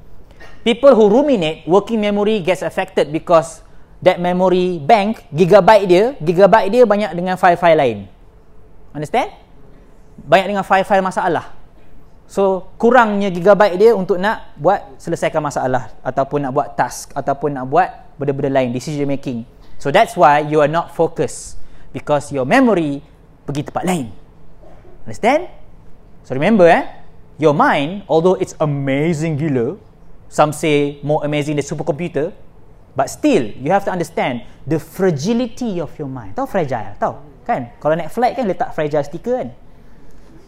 [0.62, 3.66] People who ruminate, working memory gets affected because
[4.00, 7.98] that memory bank, gigabyte dia, gigabyte dia banyak dengan file-file lain.
[8.94, 9.34] Understand?
[10.24, 11.59] Banyak dengan file-file masalah.
[12.30, 17.66] So kurangnya gigabyte dia untuk nak buat selesaikan masalah ataupun nak buat task ataupun nak
[17.66, 17.90] buat
[18.22, 19.42] benda-benda lain decision making.
[19.82, 21.58] So that's why you are not focused
[21.90, 23.02] because your memory
[23.50, 24.14] pergi tempat lain.
[25.10, 25.50] Understand?
[26.22, 26.86] So remember eh,
[27.42, 29.74] your mind although it's amazing gila,
[30.30, 32.30] some say more amazing than supercomputer,
[32.94, 36.38] but still you have to understand the fragility of your mind.
[36.38, 37.18] Tahu fragile, tahu?
[37.42, 37.74] Kan?
[37.82, 39.50] Kalau naik flight kan letak fragile sticker kan?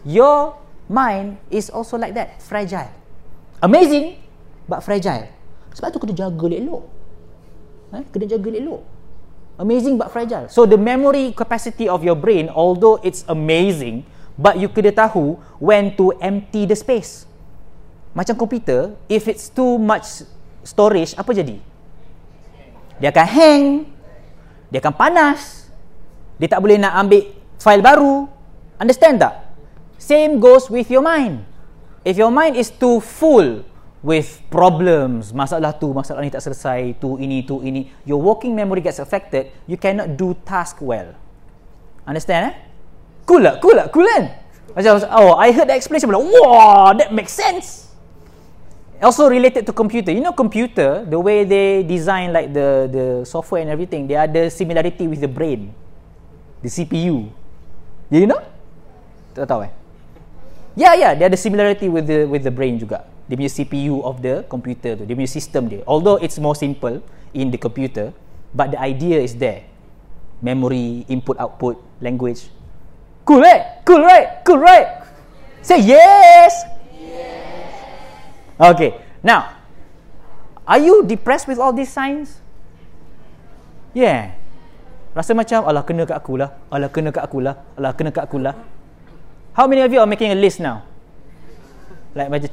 [0.06, 0.61] Your
[0.92, 2.92] mind is also like that, fragile.
[3.64, 4.20] Amazing,
[4.68, 5.32] but fragile.
[5.72, 6.84] Sebab tu kena jaga elok.
[7.96, 8.04] Eh?
[8.12, 8.84] Kena jaga elok.
[9.56, 10.52] Amazing but fragile.
[10.52, 14.04] So the memory capacity of your brain, although it's amazing,
[14.36, 17.24] but you kena tahu when to empty the space.
[18.12, 20.28] Macam komputer, if it's too much
[20.60, 21.56] storage, apa jadi?
[23.00, 23.64] Dia akan hang,
[24.68, 25.72] dia akan panas,
[26.36, 28.28] dia tak boleh nak ambil file baru.
[28.76, 29.41] Understand tak?
[30.02, 31.46] Same goes with your mind.
[32.02, 33.62] If your mind is too full
[34.02, 38.82] with problems, masalah tu, masalah ni tak selesai, tu ini, tu ini, your working memory
[38.82, 41.14] gets affected, you cannot do task well.
[42.02, 42.54] Understand eh?
[43.22, 44.42] Cool lah, cool lah, cool kan?
[44.74, 47.94] Macam, oh, I heard the explanation, like, wow, that makes sense.
[48.98, 50.10] Also related to computer.
[50.10, 54.46] You know computer, the way they design like the the software and everything, they ada
[54.46, 55.74] similarity with the brain.
[56.62, 57.26] The CPU.
[58.14, 58.38] You know?
[59.34, 59.81] Tak tahu eh?
[60.72, 63.04] Yeah, yeah, dia ada similarity with the with the brain juga.
[63.28, 65.84] Dia punya CPU of the computer tu, dia punya system dia.
[65.84, 67.04] Although it's more simple
[67.36, 68.12] in the computer,
[68.56, 69.68] but the idea is there.
[70.42, 72.50] Memory, input, output, language.
[73.22, 73.78] Cool, right?
[73.86, 74.42] Cool, right?
[74.42, 75.06] Cool, right?
[75.62, 76.66] Say yes.
[76.98, 77.70] Yes.
[78.58, 78.98] Okay.
[79.22, 79.54] Now,
[80.66, 82.42] are you depressed with all these signs?
[83.94, 84.34] Yeah.
[85.14, 86.58] Rasa macam, Allah kena kat aku lah.
[86.66, 87.62] Allah kena kat aku lah.
[87.78, 88.58] Allah kena kat aku lah.
[89.52, 90.88] How many of you are making a list now?
[92.16, 92.48] Like macam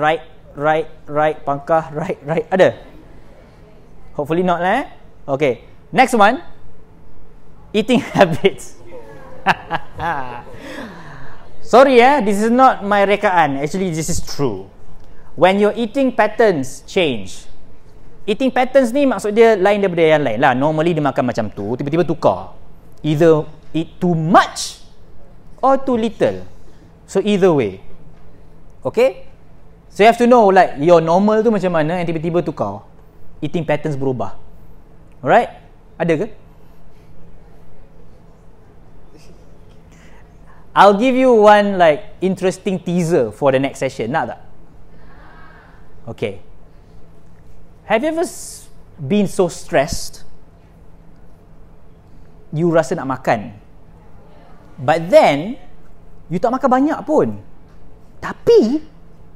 [0.00, 0.24] right,
[0.56, 2.48] right, right, pangkah, right, right.
[2.48, 2.72] Ada?
[4.16, 4.86] Hopefully not lah eh.
[5.28, 5.68] Okay.
[5.92, 6.40] Next one.
[7.76, 8.80] Eating habits.
[11.68, 13.60] Sorry eh, this is not my rekaan.
[13.60, 14.72] Actually, this is true.
[15.36, 17.44] When your eating patterns change,
[18.24, 20.52] eating patterns ni maksud dia lain daripada yang lain lah.
[20.56, 22.56] Normally dia makan macam tu, tiba-tiba tukar.
[23.04, 23.44] Either
[23.76, 24.87] eat too much
[25.62, 26.46] or too little.
[27.06, 27.80] So either way.
[28.84, 29.26] Okay?
[29.88, 32.84] So you have to know like your normal tu macam mana yang tiba-tiba tukar.
[33.42, 34.36] Eating patterns berubah.
[35.24, 35.50] Alright?
[35.98, 36.28] Ada ke?
[40.78, 44.14] I'll give you one like interesting teaser for the next session.
[44.14, 44.40] Nak tak?
[46.06, 46.34] Okay.
[47.90, 48.22] Have you ever
[49.02, 50.22] been so stressed?
[52.54, 53.58] You rasa nak makan
[54.78, 55.58] But then
[56.30, 57.42] You tak makan banyak pun
[58.22, 58.82] Tapi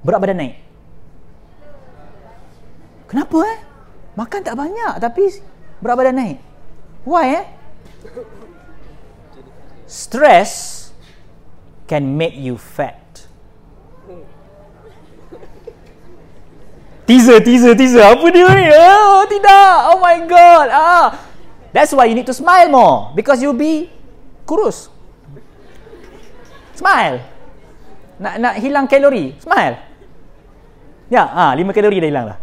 [0.02, 0.54] Berat badan naik
[3.10, 3.58] Kenapa eh
[4.14, 5.22] Makan tak banyak Tapi
[5.82, 6.38] Berat badan naik
[7.02, 7.44] Why eh
[9.90, 10.52] Stress
[11.90, 13.02] Can make you fat
[17.02, 18.04] Teaser, teaser, teaser.
[18.14, 18.66] Apa dia ni?
[18.70, 19.74] Oh, tidak.
[19.90, 20.70] Oh my god.
[20.70, 21.06] Ah.
[21.74, 23.10] That's why you need to smile more.
[23.16, 23.90] Because you'll be
[24.46, 24.91] kurus.
[26.82, 27.16] Smile.
[28.18, 29.78] Nak nak hilang kalori, smile.
[31.06, 32.38] Ya, ah, ha, 5 kalori dah hilang lah.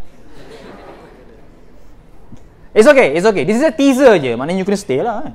[2.71, 3.43] It's okay, it's okay.
[3.43, 4.31] This is a teaser je.
[4.39, 5.33] Maknanya you kena stay lah kan.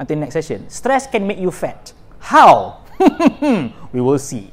[0.00, 0.64] Until next session.
[0.72, 1.92] Stress can make you fat.
[2.22, 2.80] How?
[3.92, 4.48] We will see.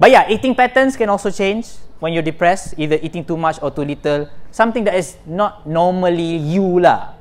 [0.00, 2.78] But yeah, eating patterns can also change when you're depressed.
[2.80, 4.30] Either eating too much or too little.
[4.54, 7.19] Something that is not normally you lah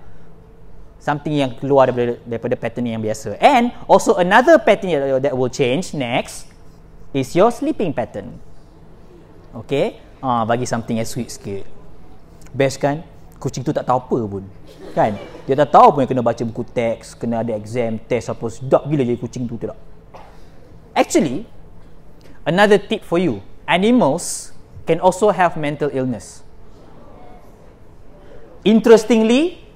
[0.99, 3.39] something yang keluar daripada, daripada pattern yang biasa.
[3.39, 6.45] And also another pattern that will change next
[7.15, 8.37] is your sleeping pattern.
[9.65, 9.97] Okay?
[10.19, 11.63] Ah, bagi something yang sweet sikit.
[12.51, 13.01] Best kan?
[13.39, 14.43] Kucing tu tak tahu apa pun.
[14.91, 15.15] Kan?
[15.47, 18.45] Dia tak tahu pun yang kena baca buku teks, kena ada exam, test apa.
[18.51, 19.79] Sedap gila jadi kucing tu tidak.
[20.91, 21.47] Actually,
[22.43, 23.39] another tip for you.
[23.63, 24.51] Animals
[24.83, 26.43] can also have mental illness.
[28.67, 29.68] Interestingly,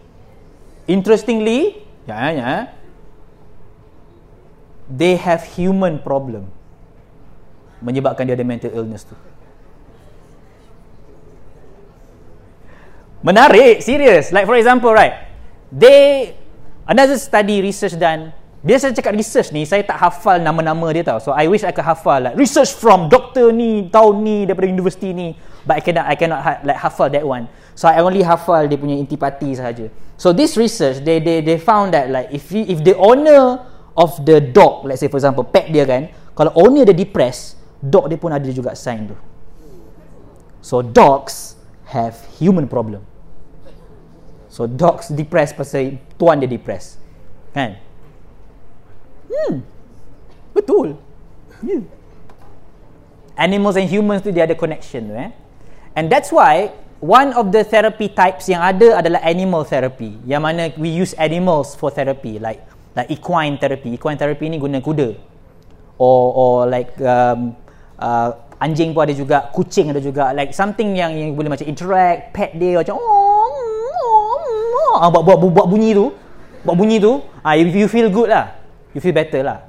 [0.88, 2.52] Interestingly, ya, ya,
[4.92, 6.52] they have human problem.
[7.84, 9.16] menyebabkan dia ada mental illness tu.
[13.24, 14.32] Menarik, serius.
[14.32, 15.28] Like for example, right?
[15.72, 16.32] They
[16.88, 18.32] another study research done.
[18.64, 21.20] Dia saya cakap research ni, saya tak hafal nama-nama dia tau.
[21.20, 25.12] So I wish I could hafal like research from doktor ni, tahun ni daripada universiti
[25.12, 25.36] ni.
[25.68, 27.52] But I cannot I cannot ha, like hafal that one.
[27.76, 29.92] So I only hafal dia punya intipati sahaja.
[30.16, 33.60] So this research they they they found that like if you, if the owner
[34.00, 38.08] of the dog, let's say for example pet dia kan, kalau owner dia depressed, dog
[38.08, 39.18] dia pun ada juga sign tu.
[40.64, 41.60] So dogs
[41.92, 43.04] have human problem.
[44.48, 47.04] So dogs depressed pasal tuan dia depressed.
[47.52, 47.76] Kan?
[49.34, 49.66] Hmm.
[50.54, 50.94] Betul.
[51.66, 51.82] Yeah.
[53.34, 55.34] Animals and humans tu dia ada connection tu eh.
[55.98, 56.70] And that's why
[57.02, 60.22] one of the therapy types yang ada adalah animal therapy.
[60.30, 62.62] Yang mana we use animals for therapy like
[62.94, 63.98] like equine therapy.
[63.98, 65.18] Equine therapy ni guna kuda.
[65.98, 67.58] Or or like um,
[67.98, 70.30] uh, anjing pun ada juga, kucing ada juga.
[70.30, 73.34] Like something yang yang boleh macam interact, pet dia macam oh
[74.98, 76.14] ah, buat, buat, buat bunyi tu
[76.64, 78.54] buat bunyi tu ah, if you feel good lah
[78.94, 79.66] you feel better lah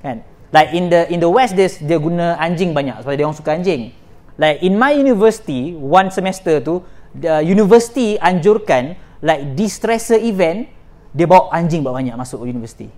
[0.00, 0.22] kan
[0.54, 3.50] like in the in the west dia, dia guna anjing banyak sebab dia orang suka
[3.54, 3.92] anjing
[4.38, 6.80] like in my university one semester tu
[7.12, 10.70] the university anjurkan like distressor event
[11.12, 12.88] dia bawa anjing bawa banyak masuk university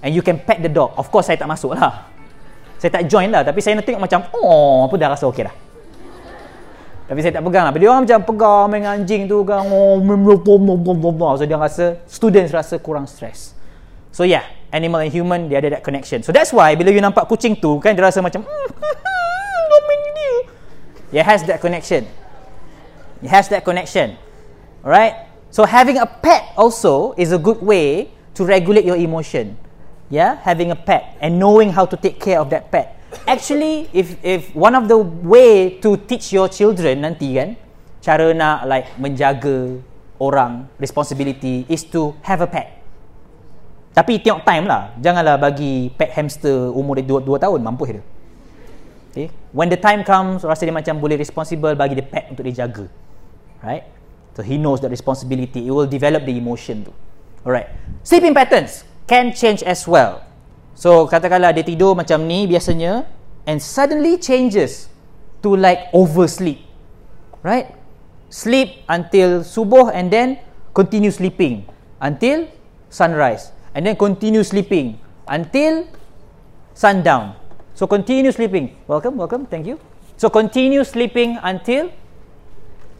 [0.00, 2.08] and you can pet the dog of course saya tak masuk lah
[2.80, 5.54] saya tak join lah tapi saya nak tengok macam oh apa dah rasa okey lah
[7.06, 7.72] tapi saya tak pegang lah.
[7.74, 9.62] Dia orang macam pegang main anjing tu kan.
[9.70, 10.02] Oh,
[11.38, 13.54] so dia rasa, students rasa kurang stress.
[14.10, 16.22] So yeah, animal and human, dia ada that connection.
[16.22, 18.42] So that's why bila you nampak kucing tu, kan dia rasa macam,
[21.16, 22.04] It has that connection.
[23.22, 24.18] It has that connection.
[24.84, 25.30] Alright?
[25.54, 29.56] So having a pet also is a good way to regulate your emotion.
[30.10, 34.20] Yeah, having a pet and knowing how to take care of that pet actually if
[34.20, 37.56] if one of the way to teach your children nanti kan
[38.04, 39.80] cara nak like menjaga
[40.20, 42.75] orang responsibility is to have a pet
[43.96, 44.92] tapi tengok time lah.
[45.00, 48.04] Janganlah bagi pet hamster umur dia 2, 2 tahun mampu dia.
[49.08, 49.32] Okay?
[49.56, 52.92] When the time comes rasa dia macam boleh responsible bagi dia pet untuk dia jaga.
[53.64, 53.88] Right?
[54.36, 56.92] So he knows the responsibility it will develop the emotion tu.
[57.40, 57.72] Alright.
[58.04, 60.20] Sleeping patterns can change as well.
[60.76, 63.08] So katakanlah dia tidur macam ni biasanya
[63.48, 64.92] and suddenly changes
[65.40, 66.60] to like oversleep.
[67.40, 67.72] Right?
[68.28, 70.36] Sleep until subuh and then
[70.76, 71.64] continue sleeping
[71.96, 72.52] until
[72.92, 74.96] sunrise and then continue sleeping
[75.28, 75.84] until
[76.72, 77.36] sundown.
[77.76, 78.72] So continue sleeping.
[78.88, 79.44] Welcome, welcome.
[79.44, 79.76] Thank you.
[80.16, 81.92] So continue sleeping until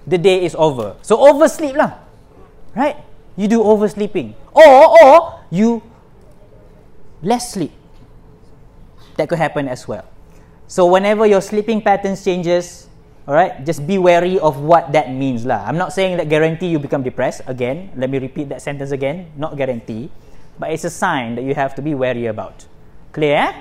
[0.05, 1.01] the day is over.
[1.01, 1.97] So oversleep lah.
[2.77, 3.01] Right?
[3.41, 4.37] You do oversleeping.
[4.53, 5.81] Or or you
[7.25, 7.73] less sleep.
[9.17, 10.05] That could happen as well.
[10.69, 12.93] So whenever your sleeping patterns changes,
[13.25, 15.65] all right, just be wary of what that means lah.
[15.65, 17.41] I'm not saying that guarantee you become depressed.
[17.49, 19.33] Again, let me repeat that sentence again.
[19.41, 20.13] Not guarantee,
[20.59, 22.67] but it's a sign that you have to be wary about.
[23.13, 23.55] Clear?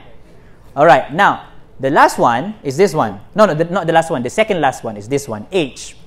[0.75, 1.13] All right.
[1.13, 3.19] Now the last one is this one.
[3.35, 4.23] No, no, the, not the last one.
[4.23, 5.45] The second last one is this one.
[5.51, 5.97] H.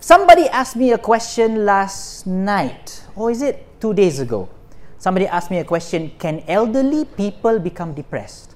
[0.00, 4.48] Somebody asked me a question last night, or is it two days ago?
[4.96, 8.54] Somebody asked me a question Can elderly people become depressed?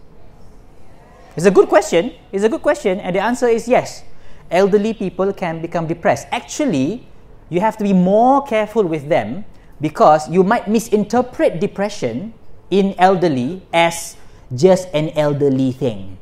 [1.36, 2.12] It's a good question.
[2.32, 3.00] It's a good question.
[3.00, 4.04] And the answer is yes.
[4.50, 6.28] Elderly people can become depressed.
[6.30, 7.06] Actually,
[7.52, 9.44] you have to be more careful with them
[9.76, 12.32] because you might misinterpret depression
[12.72, 14.16] in elderly as
[14.56, 16.16] just an elderly thing.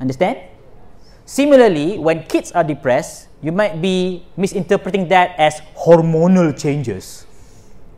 [0.00, 0.38] Understand?
[1.24, 7.24] Similarly, when kids are depressed, you might be misinterpreting that as hormonal changes.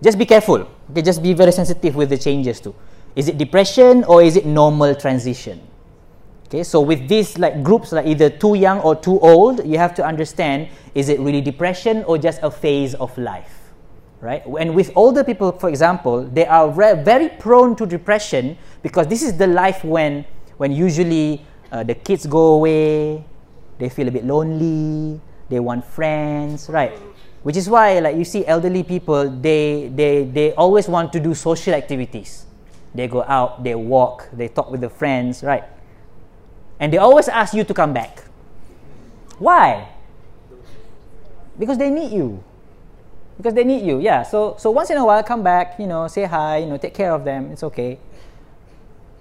[0.03, 0.69] Just be careful.
[0.91, 2.75] Okay, just be very sensitive with the changes too.
[3.17, 5.61] Is it depression or is it normal transition?
[6.51, 9.95] Okay, so with these like groups like either too young or too old, you have
[9.95, 13.71] to understand is it really depression or just a phase of life?
[14.21, 14.43] Right?
[14.59, 19.23] And with older people, for example, they are re- very prone to depression because this
[19.23, 23.25] is the life when when usually uh, the kids go away,
[23.79, 26.99] they feel a bit lonely, they want friends, right?
[27.43, 31.35] which is why like you see elderly people they they they always want to do
[31.35, 32.45] social activities
[32.95, 35.65] they go out they walk they talk with their friends right
[36.81, 38.25] and they always ask you to come back.
[39.39, 39.89] Why?
[41.59, 42.43] Because they need you.
[43.37, 44.23] Because they need you yeah.
[44.23, 46.95] So so once in a while come back you know say hi you know take
[46.95, 47.53] care of them.
[47.53, 47.99] It's okay.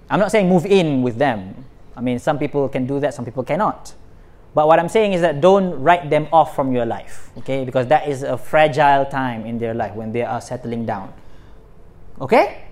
[0.08, 1.64] I'm not saying move in with them.
[1.96, 3.94] I mean some people can do that some people cannot.
[4.52, 7.64] But what I'm saying is that don't write them off from your life, okay?
[7.64, 11.12] Because that is a fragile time in their life when they are settling down.
[12.20, 12.64] Okay?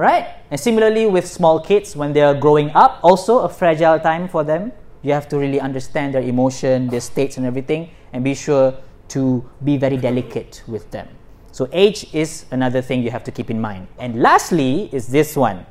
[0.00, 0.28] Right?
[0.50, 4.42] And similarly with small kids, when they are growing up, also a fragile time for
[4.42, 4.72] them.
[5.02, 8.72] You have to really understand their emotion, their states, and everything, and be sure
[9.08, 11.06] to be very delicate with them.
[11.52, 13.88] So, age is another thing you have to keep in mind.
[13.98, 15.66] And lastly, is this one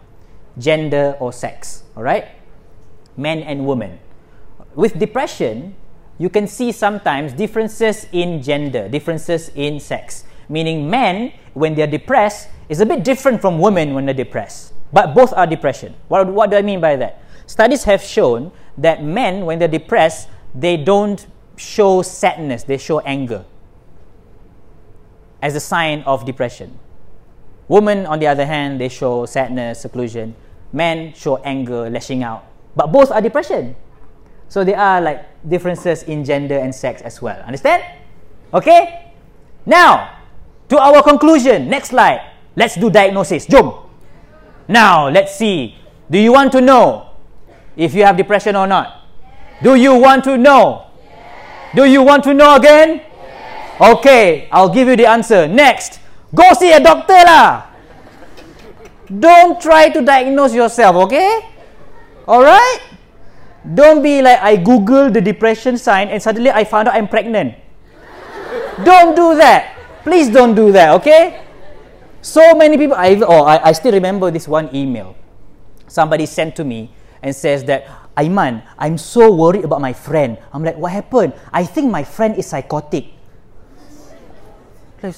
[0.59, 1.83] gender or sex.
[1.97, 2.27] All right?
[3.17, 3.97] Men and women.
[4.75, 5.75] With depression,
[6.19, 10.25] you can see sometimes differences in gender, differences in sex.
[10.49, 14.73] Meaning, men, when they're depressed, is a bit different from women when they're depressed.
[14.91, 15.95] But both are depression.
[16.07, 17.21] What, what do I mean by that?
[17.45, 21.25] Studies have shown that men, when they're depressed, they don't
[21.55, 23.45] show sadness, they show anger
[25.41, 26.79] as a sign of depression.
[27.67, 30.35] Women, on the other hand, they show sadness, seclusion.
[30.73, 32.45] Men show anger, lashing out.
[32.75, 33.75] But both are depression.
[34.47, 37.39] So there are like differences in gender and sex as well.
[37.41, 37.83] Understand?
[38.53, 39.13] Okay?
[39.65, 40.18] Now,
[40.69, 41.69] to our conclusion.
[41.69, 42.21] Next slide.
[42.55, 43.45] Let's do diagnosis.
[43.45, 43.89] Jom.
[44.67, 45.75] Now, let's see.
[46.09, 47.09] Do you want to know
[47.75, 49.05] if you have depression or not?
[49.61, 50.87] Do you want to know?
[51.75, 53.01] Do you want to know again?
[53.79, 55.47] Okay, I'll give you the answer.
[55.47, 55.99] Next,
[56.35, 57.65] go see a doctor lah.
[59.07, 61.49] Don't try to diagnose yourself, okay?
[62.27, 62.81] Alright?
[63.73, 67.55] Don't be like I Google the depression sign and suddenly I found out I'm pregnant.
[68.83, 69.78] don't do that.
[70.09, 71.45] Please don't do that, okay?
[72.25, 75.15] So many people, I, oh, I, I still remember this one email.
[75.85, 76.89] Somebody sent to me
[77.21, 77.85] and says that,
[78.17, 80.39] Aiman, I'm so worried about my friend.
[80.51, 81.33] I'm like, what happened?
[81.53, 83.05] I think my friend is psychotic.
[85.03, 85.13] Like,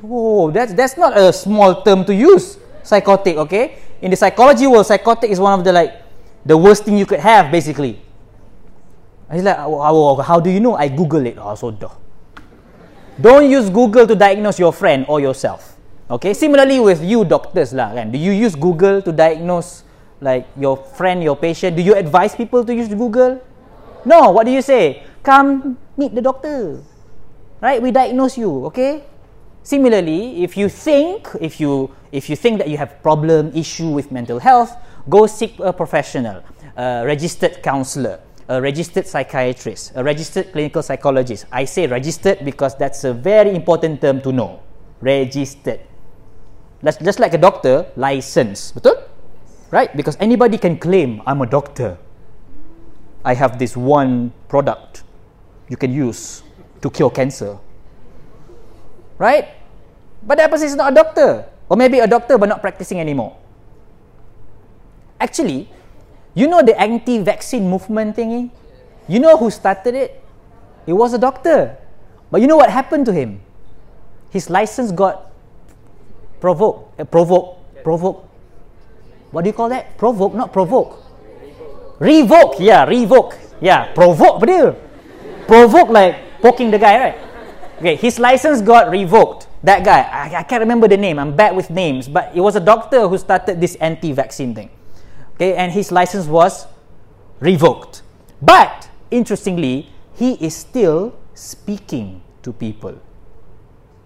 [0.00, 2.56] whoa, that's, that's not a small term to use.
[2.82, 3.76] Psychotic, okay?
[4.00, 6.00] In the psychology world, psychotic is one of the like
[6.46, 8.00] the worst thing you could have, basically.
[9.30, 10.76] He's like, how do you know?
[10.76, 11.36] I Google it.
[11.38, 11.90] Oh, so duh.
[13.20, 15.76] Don't use Google to diagnose your friend or yourself.
[16.10, 16.32] Okay.
[16.34, 18.10] Similarly with you doctors lah, kan?
[18.10, 19.84] Do you use Google to diagnose
[20.20, 21.76] like your friend, your patient?
[21.76, 23.38] Do you advise people to use Google?
[24.04, 24.32] No.
[24.32, 25.04] What do you say?
[25.22, 26.80] Come meet the doctor.
[27.60, 27.80] Right?
[27.80, 28.66] We diagnose you.
[28.72, 29.04] Okay.
[29.62, 34.10] Similarly, if you think, if you if you think that you have problem issue with
[34.10, 34.72] mental health,
[35.08, 36.42] go seek a professional,
[36.76, 38.18] a registered counselor,
[38.50, 41.46] a registered psychiatrist, a registered clinical psychologist.
[41.52, 44.58] I say registered because that's a very important term to know.
[45.00, 45.78] Registered.
[46.82, 48.72] That's just like a doctor, license.
[48.74, 49.06] Betul?
[49.70, 49.94] Right?
[49.94, 51.96] Because anybody can claim, I'm a doctor.
[53.24, 55.04] I have this one product
[55.68, 56.42] you can use
[56.82, 57.56] to cure cancer.
[59.16, 59.46] Right?
[60.26, 61.46] But that person is not a doctor.
[61.68, 63.38] Or maybe a doctor but not practicing anymore.
[65.20, 65.70] Actually,
[66.34, 68.50] you know the anti-vaccine movement thingy?
[69.08, 70.22] You know who started it?
[70.86, 71.76] It was a doctor.
[72.30, 73.40] But you know what happened to him?
[74.30, 75.30] His license got
[76.40, 77.00] provoked.
[77.00, 77.58] Uh, provoke.
[77.82, 78.28] Provoke.
[79.30, 79.98] What do you call that?
[79.98, 81.02] Provoke, not provoke.
[81.98, 82.56] Revoke.
[82.58, 83.38] Yeah, revoke.
[83.60, 84.74] Yeah, provoke dia?
[85.46, 87.18] Provoke like poking the guy, right?
[87.78, 89.48] Okay, his license got revoked.
[89.62, 91.18] That guy, I, I can't remember the name.
[91.18, 94.70] I'm bad with names, but it was a doctor who started this anti-vaccine thing.
[95.40, 96.66] Okay, and his license was
[97.40, 98.02] revoked.
[98.42, 103.00] But interestingly, he is still speaking to people.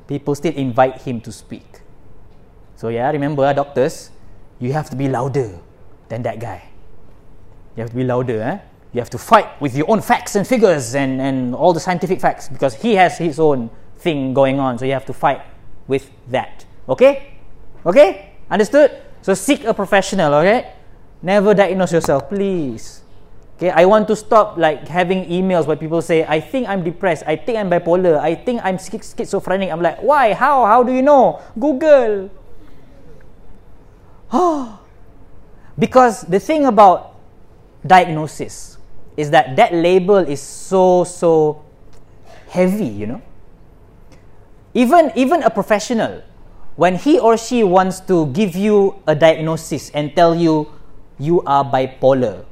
[0.07, 1.81] People still invite him to speak.
[2.77, 4.11] So yeah, remember doctors,
[4.61, 5.59] you have to be louder
[6.09, 6.71] than that guy.
[7.75, 8.59] You have to be louder, eh?
[8.93, 12.21] You have to fight with your own facts and figures and, and all the scientific
[12.21, 14.79] facts because he has his own thing going on.
[14.79, 15.43] So you have to fight
[15.89, 16.65] with that.
[16.89, 17.35] Okay?
[17.85, 18.35] Okay?
[18.49, 19.03] Understood?
[19.23, 20.75] So seek a professional, okay?
[21.23, 23.05] Never diagnose yourself, please.
[23.57, 27.23] Okay, I want to stop like having emails where people say, I think I'm depressed,
[27.27, 29.71] I think I'm bipolar, I think I'm schizophrenic.
[29.71, 30.35] I'm like, why?
[30.35, 30.67] How?
[30.67, 31.41] How do you know?
[31.59, 32.31] Google.
[35.79, 37.15] because the thing about
[37.87, 38.79] diagnosis
[39.17, 41.63] is that that label is so so
[42.51, 43.23] heavy, you know.
[44.75, 46.27] Even even a professional,
[46.75, 50.74] when he or she wants to give you a diagnosis and tell you
[51.19, 52.45] you are bipolar.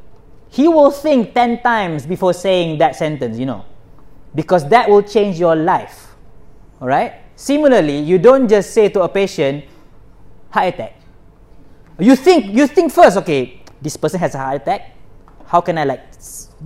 [0.49, 3.65] He will think 10 times before saying that sentence, you know,
[4.35, 6.15] because that will change your life.
[6.81, 7.15] All right?
[7.37, 9.65] Similarly, you don't just say to a patient,
[10.51, 10.97] heart attack.
[11.99, 14.95] You think, you think first, okay, this person has a heart attack.
[15.47, 16.05] How can I like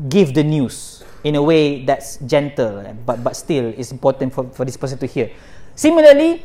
[0.09, 4.65] give the news in a way that's gentle, but, but still is important for, for
[4.65, 5.31] this person to hear?
[5.75, 6.43] Similarly,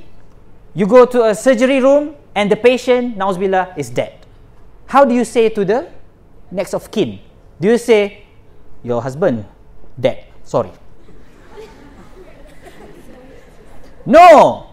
[0.74, 4.20] you go to a surgery room and the patient, Nauzubillah, is dead.
[4.91, 5.87] How do you say to the
[6.51, 7.19] next of kin?
[7.61, 8.27] Do you say,
[8.83, 9.45] Your husband
[9.95, 10.25] dead?
[10.43, 10.69] Sorry.
[14.05, 14.67] no!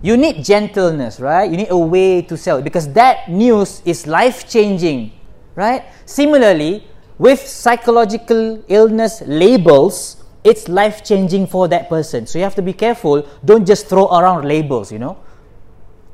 [0.00, 1.50] You need gentleness, right?
[1.50, 5.10] You need a way to sell because that news is life changing,
[5.56, 5.82] right?
[6.06, 6.86] Similarly,
[7.18, 12.28] with psychological illness labels, it's life changing for that person.
[12.28, 13.26] So you have to be careful.
[13.44, 15.18] Don't just throw around labels, you know.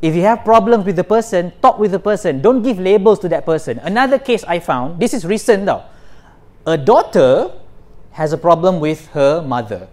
[0.00, 2.40] If you have problems with the person, talk with the person.
[2.40, 3.78] Don't give labels to that person.
[3.84, 5.84] Another case I found, this is recent though.
[6.66, 7.52] A daughter
[8.12, 9.88] has a problem with her mother.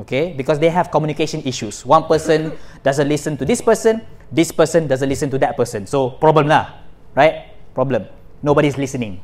[0.00, 0.32] Okay?
[0.32, 1.84] Because they have communication issues.
[1.84, 5.86] One person doesn't listen to this person, this person doesn't listen to that person.
[5.86, 6.74] So, problem lah.
[7.14, 7.50] Right?
[7.74, 8.06] Problem.
[8.42, 9.20] Nobody's listening.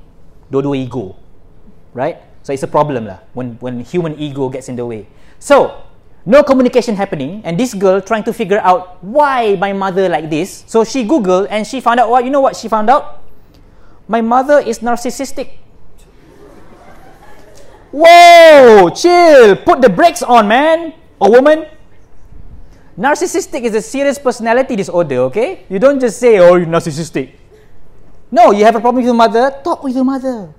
[0.51, 1.17] Dua-dua ego.
[1.95, 2.19] Right?
[2.43, 5.07] So it's a problem lah when, when human ego gets in the way.
[5.39, 5.83] So,
[6.27, 10.65] no communication happening and this girl trying to figure out why my mother like this.
[10.67, 13.23] So she googled and she found out what you know what she found out?
[14.09, 15.57] My mother is narcissistic.
[17.91, 19.57] Whoa, chill.
[19.57, 20.95] Put the brakes on, man.
[21.19, 21.67] Or woman.
[22.99, 25.65] Narcissistic is a serious personality disorder, okay?
[25.69, 27.33] You don't just say, oh, you're narcissistic.
[28.31, 30.53] No, you have a problem with your mother, talk with your mother.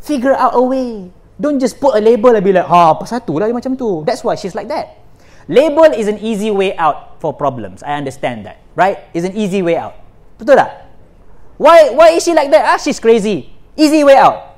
[0.00, 1.12] Figure out a way.
[1.42, 4.06] Don't just put a label and be like, ha, apa satu lah dia macam tu.
[4.06, 5.02] That's why she's like that.
[5.50, 7.82] Label is an easy way out for problems.
[7.82, 8.62] I understand that.
[8.78, 9.02] Right?
[9.10, 9.98] Is an easy way out.
[10.38, 10.86] Betul tak?
[11.58, 12.62] Why why is she like that?
[12.70, 13.50] Ah, she's crazy.
[13.74, 14.54] Easy way out.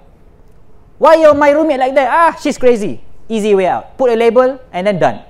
[1.00, 2.08] Why your my roommate like that?
[2.12, 3.00] Ah, she's crazy.
[3.32, 3.96] Easy way out.
[3.96, 5.24] Put a label and then done.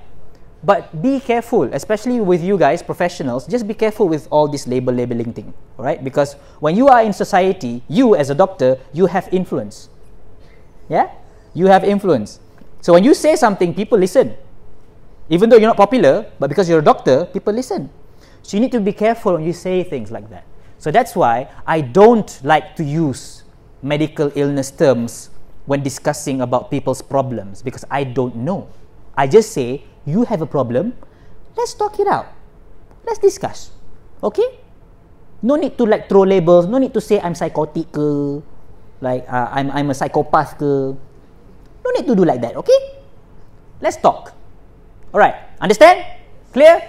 [0.65, 4.91] But be careful, especially with you guys, professionals, just be careful with all this label
[4.91, 6.03] labeling thing, all right?
[6.03, 9.89] Because when you are in society, you as a doctor, you have influence.
[10.89, 11.13] Yeah?
[11.55, 12.39] You have influence.
[12.81, 14.35] So when you say something, people listen.
[15.29, 17.89] Even though you're not popular, but because you're a doctor, people listen.
[18.43, 20.45] So you need to be careful when you say things like that.
[20.77, 23.41] So that's why I don't like to use
[23.81, 25.31] medical illness terms
[25.65, 28.69] when discussing about people's problems because I don't know.
[29.17, 30.93] I just say, you have a problem,
[31.57, 32.27] let's talk it out.
[33.07, 33.71] Let's discuss.
[34.21, 34.59] Okay?
[35.41, 38.41] No need to like throw labels, no need to say I'm psychotic ke,
[39.01, 40.97] like uh, I'm I'm a psychopath ke.
[41.85, 42.97] No need to do like that, okay?
[43.79, 44.33] Let's talk.
[45.13, 46.01] All right, understand?
[46.51, 46.81] Clear?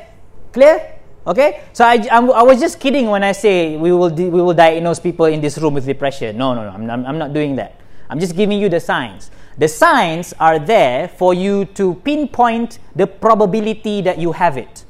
[0.53, 0.97] Clear?
[1.27, 1.61] Okay?
[1.75, 4.99] So I, I'm, I was just kidding when I say we will we will diagnose
[4.99, 6.39] people in this room with depression.
[6.39, 6.71] No, no, no.
[6.71, 7.79] I'm, I'm, not doing that.
[8.09, 9.31] I'm just giving you the signs.
[9.59, 14.85] The signs are there for you to pinpoint the probability that you have it.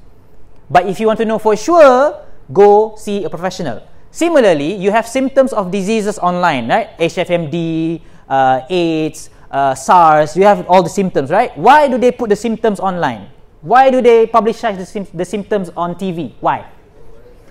[0.71, 3.83] But if you want to know for sure, go see a professional.
[4.11, 6.97] Similarly, you have symptoms of diseases online, right?
[6.99, 11.57] HFMD, uh, AIDS, uh, SARS, you have all the symptoms, right?
[11.57, 13.33] Why do they put the symptoms online?
[13.63, 16.33] Why do they publicize the, sim- the symptoms on TV?
[16.41, 16.69] Why?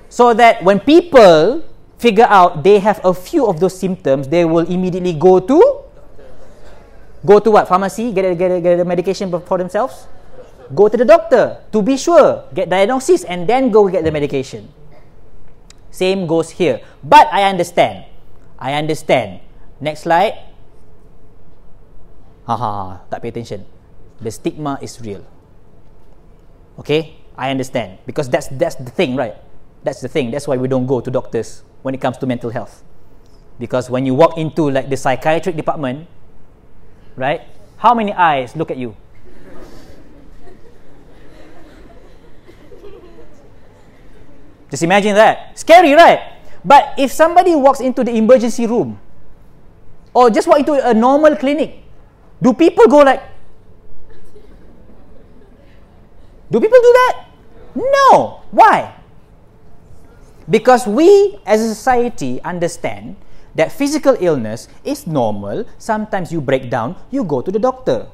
[0.09, 1.65] So that when people
[1.97, 5.81] figure out they have a few of those symptoms, they will immediately go to
[7.25, 10.05] go to what pharmacy get a, get a, get a medication for themselves
[10.75, 14.69] go to the doctor to be sure get diagnosis and then go get the medication
[15.95, 16.83] same goes here.
[16.99, 18.03] But I understand.
[18.59, 19.39] I understand.
[19.79, 20.35] Next slide.
[22.45, 23.01] Ha ha ha.
[23.09, 23.65] Tak pay attention.
[24.21, 25.25] The stigma is real.
[26.77, 27.17] Okay?
[27.37, 27.99] I understand.
[28.05, 29.35] Because that's that's the thing, right?
[29.83, 30.31] That's the thing.
[30.31, 32.83] That's why we don't go to doctors when it comes to mental health.
[33.57, 36.07] Because when you walk into like the psychiatric department,
[37.15, 37.41] right?
[37.77, 38.95] How many eyes look at you?
[44.71, 45.57] Just imagine that.
[45.57, 46.33] Scary, right?
[46.65, 48.99] But if somebody walks into the emergency room
[50.13, 51.84] or just walk into a normal clinic,
[52.41, 53.23] do people go like,
[56.51, 57.25] do people do that?
[57.75, 58.41] No.
[58.51, 58.93] Why?
[60.49, 63.15] Because we as a society understand
[63.55, 65.65] that physical illness is normal.
[65.77, 68.07] Sometimes you break down, you go to the doctor.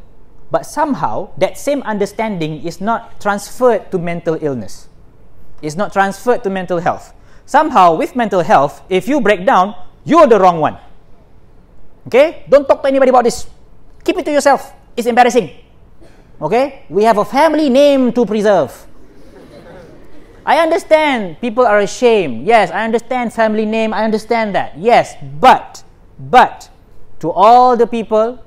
[0.50, 4.88] But somehow that same understanding is not transferred to mental illness
[5.62, 7.14] it's not transferred to mental health.
[7.46, 10.78] Somehow, with mental health, if you break down, you're the wrong one.
[12.08, 12.46] Okay?
[12.50, 13.48] Don't talk to anybody about this.
[14.04, 14.74] Keep it to yourself.
[14.95, 15.52] It's embarrassing.
[16.41, 16.86] Okay?
[16.89, 18.74] We have a family name to preserve.
[20.45, 22.47] I understand people are ashamed.
[22.47, 23.93] Yes, I understand family name.
[23.93, 24.78] I understand that.
[24.78, 25.84] Yes, but,
[26.18, 26.70] but,
[27.20, 28.39] to all the people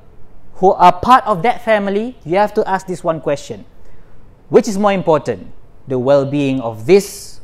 [0.54, 3.64] who are part of that family, you have to ask this one question
[4.48, 5.52] Which is more important?
[5.86, 7.40] the well being of this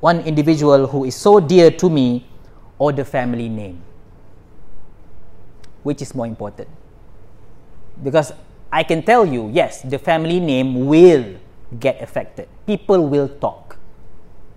[0.00, 2.26] one individual who is so dear to me
[2.78, 3.82] or the family name?
[5.82, 6.68] Which is more important?
[8.02, 8.32] Because
[8.72, 11.36] I can tell you, yes, the family name will
[11.78, 12.48] get affected.
[12.66, 13.78] People will talk.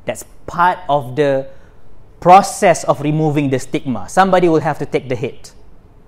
[0.06, 1.48] That's part of the
[2.20, 4.10] process of removing the stigma.
[4.10, 5.54] Somebody will have to take the hit,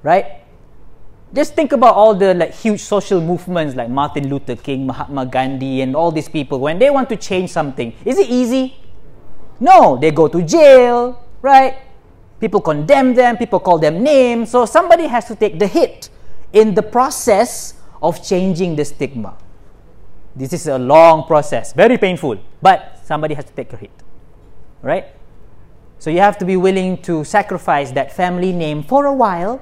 [0.01, 0.41] right?
[1.34, 5.82] Just think about all the like huge social movements like Martin Luther King, Mahatma Gandhi,
[5.82, 6.59] and all these people.
[6.59, 8.75] When they want to change something, is it easy?
[9.59, 11.77] No, they go to jail, right?
[12.39, 14.49] People condemn them, people call them names.
[14.49, 16.09] So somebody has to take the hit
[16.54, 19.38] in the process of changing the stigma.
[20.36, 23.91] This is a long process, very painful, but somebody has to take a hit,
[24.82, 25.06] right?
[25.97, 29.62] So you have to be willing to sacrifice that family name for a while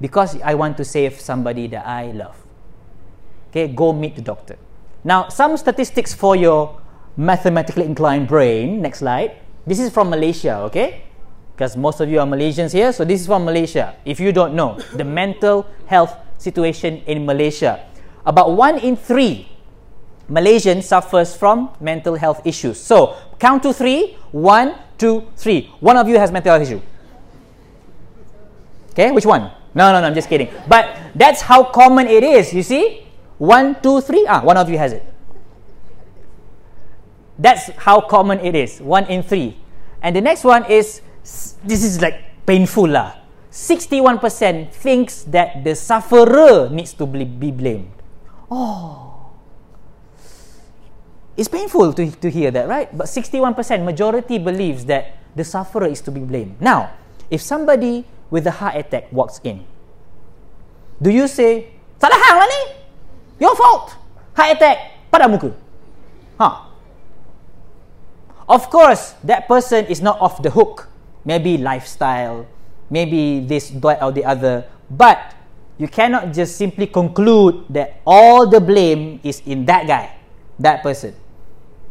[0.00, 2.36] because I want to save somebody that I love.
[3.50, 4.56] Okay, go meet the doctor.
[5.04, 6.80] Now, some statistics for your
[7.16, 8.82] mathematically inclined brain.
[8.82, 9.36] Next slide.
[9.66, 11.05] This is from Malaysia, okay?
[11.56, 13.96] Because most of you are Malaysians here, so this is from Malaysia.
[14.04, 17.80] If you don't know, the mental health situation in Malaysia.
[18.26, 19.48] About one in three
[20.28, 22.78] Malaysians suffers from mental health issues.
[22.78, 24.18] So, count to three.
[24.32, 25.72] One, two, three.
[25.80, 26.82] One of you has mental health issue.
[28.90, 29.48] Okay, which one?
[29.72, 30.52] No, no, no, I'm just kidding.
[30.68, 33.06] But that's how common it is, you see?
[33.38, 34.26] One, two, three.
[34.28, 35.04] Ah, one of you has it.
[37.38, 38.80] That's how common it is.
[38.80, 39.56] One in three.
[40.02, 41.00] And the next one is
[41.64, 43.18] this is like painful lah.
[43.50, 44.20] 61%
[44.70, 47.90] thinks that the sufferer needs to be blamed.
[48.50, 49.32] Oh.
[51.36, 52.88] It's painful to, to hear that, right?
[52.96, 56.60] But 61% majority believes that the sufferer is to be blamed.
[56.60, 56.92] Now,
[57.30, 59.64] if somebody with a heart attack walks in,
[61.00, 62.62] do you say, Salah hang lah ni?
[63.40, 63.96] Your fault.
[64.36, 64.78] Heart attack.
[65.12, 65.52] Pada muka.
[66.40, 66.68] Ha.
[68.48, 70.88] Of course, that person is not off the hook.
[71.26, 72.46] Maybe lifestyle,
[72.88, 74.64] maybe this, that, or the other.
[74.88, 75.34] But
[75.76, 80.14] you cannot just simply conclude that all the blame is in that guy,
[80.58, 81.14] that person.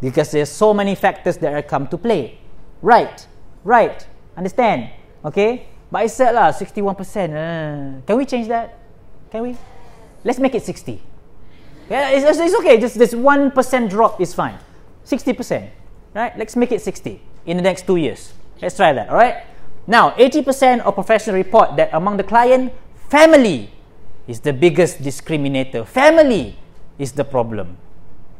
[0.01, 2.39] Because there's so many factors that are come to play.
[2.81, 3.27] Right.
[3.63, 4.07] Right.
[4.37, 4.89] Understand?
[5.23, 5.67] Okay?
[5.91, 6.95] But I said lah, 61%.
[6.95, 8.77] Uh, can we change that?
[9.31, 9.57] Can we?
[10.23, 11.01] Let's make it 60.
[11.89, 12.79] Yeah, it's, it's okay.
[12.79, 14.57] Just this 1% drop is fine.
[15.05, 15.69] 60%.
[16.13, 16.37] Right?
[16.37, 18.33] Let's make it 60 in the next two years.
[18.61, 19.09] Let's try that.
[19.09, 19.43] All right?
[19.87, 22.73] Now, 80% of professionals report that among the client,
[23.09, 23.69] family
[24.27, 25.85] is the biggest discriminator.
[25.85, 26.57] Family
[26.97, 27.77] is the problem.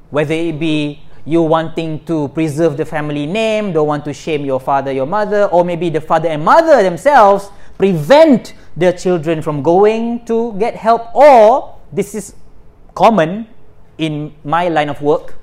[0.09, 4.59] Whether it be you wanting to preserve the family name, don't want to shame your
[4.59, 10.23] father, your mother, or maybe the father and mother themselves prevent their children from going
[10.25, 12.35] to get help, or this is
[12.93, 13.47] common
[13.97, 15.35] in my line of work,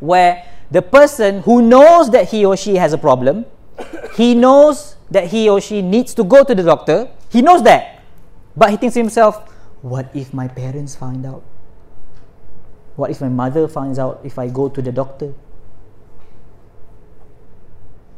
[0.00, 3.44] where the person who knows that he or she has a problem,
[4.14, 8.02] he knows that he or she needs to go to the doctor, he knows that,
[8.56, 9.48] but he thinks to himself,
[9.82, 11.42] what if my parents find out?
[12.96, 15.34] What if my mother finds out if I go to the doctor?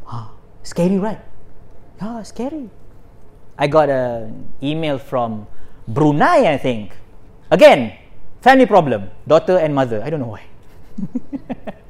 [0.06, 1.20] Ah, scary, right?
[2.00, 2.70] Ah, scary.
[3.56, 5.46] I got an email from
[5.86, 6.96] Brunei, I think.
[7.50, 7.96] Again,
[8.42, 10.02] family problem, daughter and mother.
[10.02, 10.44] I don't know why.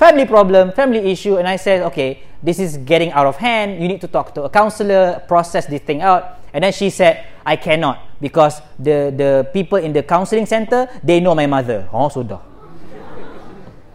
[0.00, 3.82] family problem, family issue, and I said, okay, this is getting out of hand.
[3.82, 6.40] You need to talk to a counselor, process this thing out.
[6.54, 11.20] And then she said, I cannot because the the people in the counseling center they
[11.20, 11.86] know my mother.
[11.92, 12.40] Oh, sudah.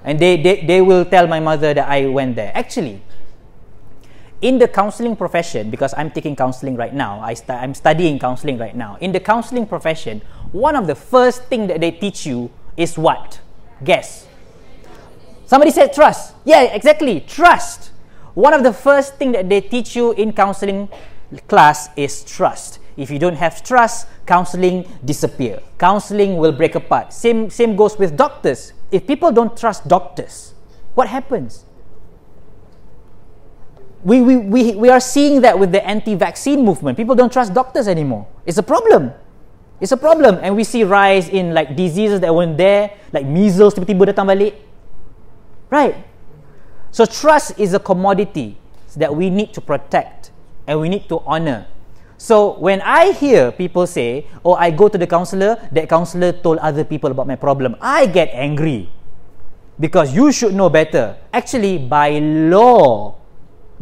[0.05, 2.53] and they, they they will tell my mother that I went there.
[2.53, 3.01] Actually,
[4.41, 8.61] in the counseling profession, because I'm taking counseling right now, I st- I'm studying counseling
[8.61, 8.97] right now.
[9.01, 10.21] In the counseling profession,
[10.53, 13.41] one of the first thing that they teach you is what?
[13.83, 14.24] Guess.
[15.45, 16.33] Somebody said trust.
[16.43, 17.21] Yeah, exactly.
[17.21, 17.91] Trust.
[18.33, 20.89] One of the first thing that they teach you in counseling
[21.47, 22.79] class is trust.
[22.97, 25.61] If you don't have trust, counseling disappear.
[25.77, 27.13] Counseling will break apart.
[27.13, 28.73] Same same goes with doctors.
[28.91, 30.53] If people don't trust doctors,
[30.95, 31.65] what happens?
[34.05, 36.95] We, we, we, we are seeing that with the anti-vaccine movement.
[36.95, 38.27] People don't trust doctors anymore.
[38.45, 39.11] It's a problem.
[39.81, 40.37] It's a problem.
[40.41, 44.53] And we see rise in like diseases that weren't there, like measles tiba-tiba datang balik.
[45.69, 46.05] Right?
[46.91, 48.57] So trust is a commodity
[48.95, 50.31] that we need to protect
[50.67, 51.67] and we need to honor.
[52.17, 56.63] So when I hear people say, "Oh, I go to the counselor," that counselor told
[56.63, 58.87] other people about my problem, I get angry
[59.75, 61.19] because you should know better.
[61.35, 63.19] Actually, by law,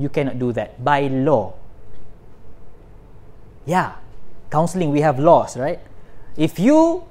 [0.02, 0.82] you cannot do that.
[0.82, 1.54] By law,
[3.70, 4.02] yeah,
[4.50, 5.78] counseling we have laws, right?
[6.34, 7.06] If you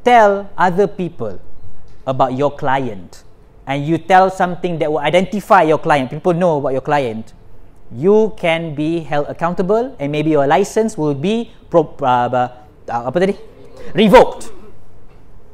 [0.00, 1.36] tell other people
[2.08, 3.25] about your client
[3.66, 7.34] and you tell something that will identify your client, people know about your client,
[7.92, 12.50] you can be held accountable and maybe your license will be pro, uh, uh,
[12.86, 13.34] apa tadi?
[13.94, 14.50] Revoked.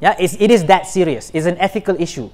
[0.01, 1.31] Yeah it's, it is that serious.
[1.35, 2.29] It's an ethical issue.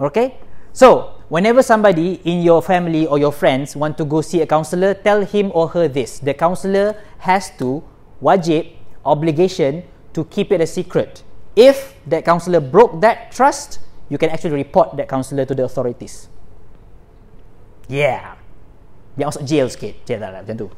[0.00, 0.38] Okay?
[0.72, 4.94] So whenever somebody in your family or your friends want to go see a counselor
[4.94, 6.18] tell him or her this.
[6.18, 7.82] The counselor has to
[8.22, 8.72] wajib,
[9.04, 11.22] obligation to keep it a secret.
[11.56, 16.30] If that counselor broke that trust, you can actually report that counselor to the authorities.
[17.86, 18.38] Yeah.
[19.16, 20.02] Dia masuk jail sikit.
[20.04, 20.68] Jail tak macam tu.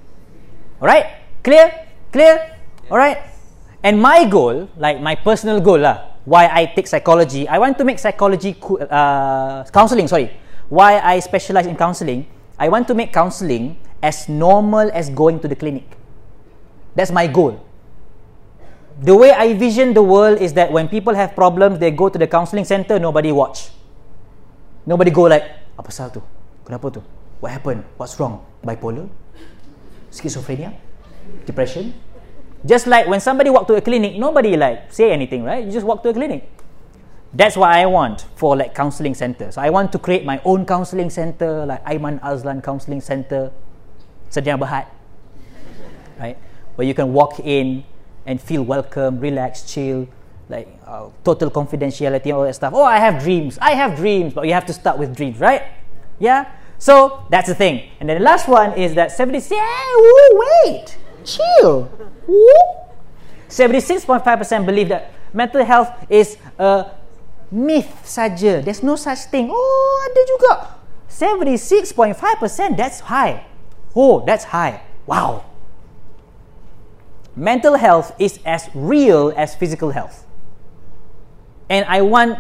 [0.78, 1.06] Alright?
[1.42, 1.66] Clear?
[2.14, 2.34] Clear?
[2.88, 3.18] Alright?
[3.82, 7.84] And my goal, like my personal goal lah, why I take psychology, I want to
[7.84, 10.34] make psychology uh, counseling, sorry.
[10.68, 15.48] Why I specialize in counseling, I want to make counseling as normal as going to
[15.48, 15.86] the clinic.
[16.94, 17.64] That's my goal.
[18.98, 22.18] The way I vision the world is that when people have problems, they go to
[22.18, 23.70] the counseling center, nobody watch.
[24.84, 25.46] Nobody go like,
[25.78, 26.18] apa pasal tu?
[26.66, 27.02] Kenapa tu?
[27.38, 27.86] What happened?
[27.94, 28.42] What's wrong?
[28.66, 29.06] Bipolar?
[30.10, 30.74] Schizophrenia?
[31.46, 31.94] Depression?
[32.66, 35.62] Just like when somebody walk to a clinic, nobody like say anything, right?
[35.62, 36.50] You just walk to a clinic.
[37.30, 39.52] That's what I want for like counseling center.
[39.52, 43.52] So I want to create my own counseling center, like Aiman Azlan Counseling Center,
[44.26, 44.90] Sedia Berhad,
[46.18, 46.36] right?
[46.74, 47.84] Where you can walk in
[48.28, 50.06] and feel welcome, relax, chill,
[50.50, 52.74] like uh, total confidentiality and all that stuff.
[52.76, 53.58] Oh, I have dreams.
[53.60, 55.62] I have dreams, but you have to start with dreams, right?
[56.20, 56.44] Yeah.
[56.76, 57.88] So that's the thing.
[57.98, 59.50] And then the last one is that 76.
[59.50, 59.64] Yeah,
[60.62, 61.90] wait, chill.
[63.48, 66.92] 76.5% believe that mental health is a
[67.50, 68.62] myth saja.
[68.62, 69.48] There's no such thing.
[69.50, 70.52] Oh, ada juga.
[71.08, 73.48] 76.5% that's high.
[73.96, 74.84] Oh, that's high.
[75.08, 75.47] Wow.
[77.38, 80.26] Mental health is as real as physical health.
[81.70, 82.34] And I want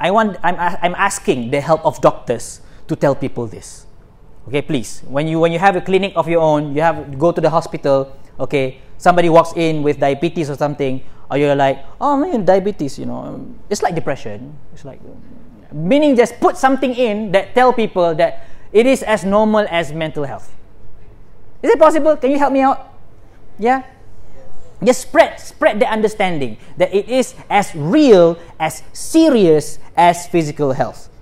[0.00, 3.84] I want I'm I'm asking the help of doctors to tell people this.
[4.48, 5.04] Okay, please.
[5.04, 7.52] When you when you have a clinic of your own, you have go to the
[7.52, 8.08] hospital,
[8.40, 8.80] okay?
[8.96, 13.36] Somebody walks in with diabetes or something, or you're like, "Oh, man, diabetes, you know,
[13.68, 15.04] it's like depression." It's like
[15.76, 20.24] meaning just put something in that tell people that it is as normal as mental
[20.24, 20.48] health.
[21.60, 22.16] Is it possible?
[22.16, 22.96] Can you help me out?
[23.60, 23.84] Yeah?
[24.82, 31.12] Just spread spread the understanding that it is as real as serious as physical health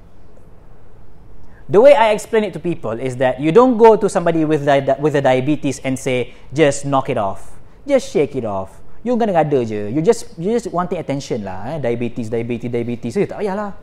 [1.70, 4.66] the way I explain it to people is that you don't go to somebody with
[4.66, 7.54] di- with a diabetes and say just knock it off,
[7.86, 8.82] just shake it off.
[9.06, 9.88] You gonna ada je.
[9.88, 11.70] You just you just wanting attention lah.
[11.70, 11.78] Eh?
[11.78, 13.14] Diabetes, diabetes, diabetes.
[13.14, 13.78] So, tak lah.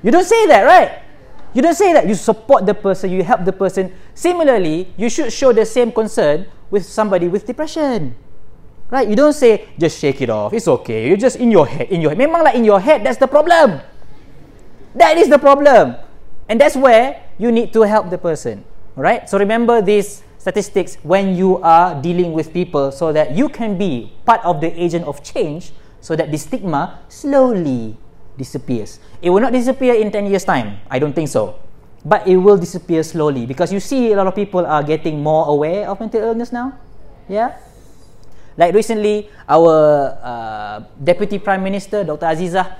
[0.00, 1.04] You don't say that, right?
[1.52, 2.08] You don't say that.
[2.08, 3.12] You support the person.
[3.12, 3.92] You help the person.
[4.16, 8.16] Similarly, you should show the same concern with somebody with depression.
[8.90, 9.08] Right?
[9.08, 10.52] You don't say just shake it off.
[10.52, 11.08] It's okay.
[11.08, 11.92] You just in your head.
[11.92, 12.18] In your head.
[12.18, 13.04] Memang lah in your head.
[13.04, 13.80] That's the problem.
[14.96, 15.96] That is the problem.
[16.48, 18.64] And that's where you need to help the person.
[18.96, 19.28] Right?
[19.28, 24.10] So remember these statistics when you are dealing with people so that you can be
[24.24, 27.98] part of the agent of change so that the stigma slowly
[28.38, 28.98] disappears.
[29.20, 30.78] It will not disappear in 10 years' time.
[30.88, 31.58] I don't think so.
[32.04, 35.46] But it will disappear slowly because you see a lot of people are getting more
[35.50, 36.78] aware of mental illness now.
[37.28, 37.58] Yeah?
[38.58, 42.26] Like recently, our uh, Deputy Prime Minister, Dr.
[42.26, 42.74] Azizah,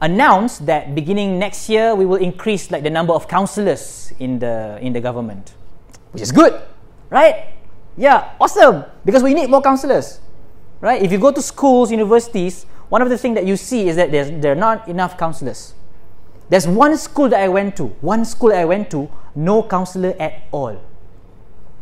[0.00, 4.78] announced that beginning next year we will increase like the number of counselors in the
[4.80, 5.54] in the government.
[6.12, 6.54] Which is good
[7.10, 7.54] right?
[7.96, 8.84] Yeah awesome.
[9.04, 10.20] Because we need more counselors
[10.80, 11.02] right?
[11.02, 14.12] If you go to schools universities one of the things that you see is that
[14.12, 15.74] there's there are not enough counselors
[16.48, 20.44] there's one school that i went to one school i went to no counselor at
[20.52, 20.80] all.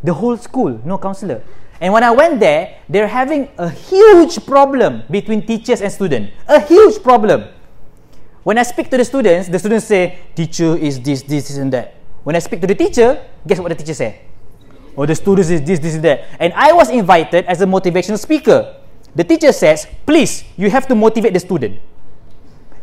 [0.02, 1.42] The whole school no counselor
[1.80, 6.60] and when i went there they're having a huge problem between teachers and students a
[6.60, 7.48] huge problem
[8.44, 11.96] when I speak to the students, the students say, teacher is this, this, and that.
[12.22, 13.16] When I speak to the teacher,
[13.46, 14.20] guess what the teacher say?
[14.96, 16.28] Oh, the students is this, this, and that.
[16.38, 18.76] And I was invited as a motivational speaker.
[19.16, 21.80] The teacher says, please, you have to motivate the student.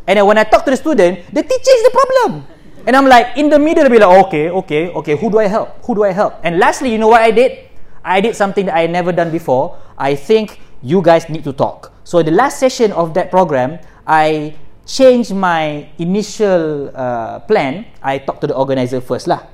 [0.07, 2.47] And then when I talk to the student, the teacher is the problem.
[2.87, 5.45] And I'm like, in the middle, I'll be like, okay, okay, okay, who do I
[5.45, 5.85] help?
[5.85, 6.41] Who do I help?
[6.43, 7.69] And lastly, you know what I did?
[8.03, 9.77] I did something that I never done before.
[9.97, 11.93] I think you guys need to talk.
[12.03, 18.41] So the last session of that program, I change my initial uh, plan, I talk
[18.41, 19.45] to the organizer first lah.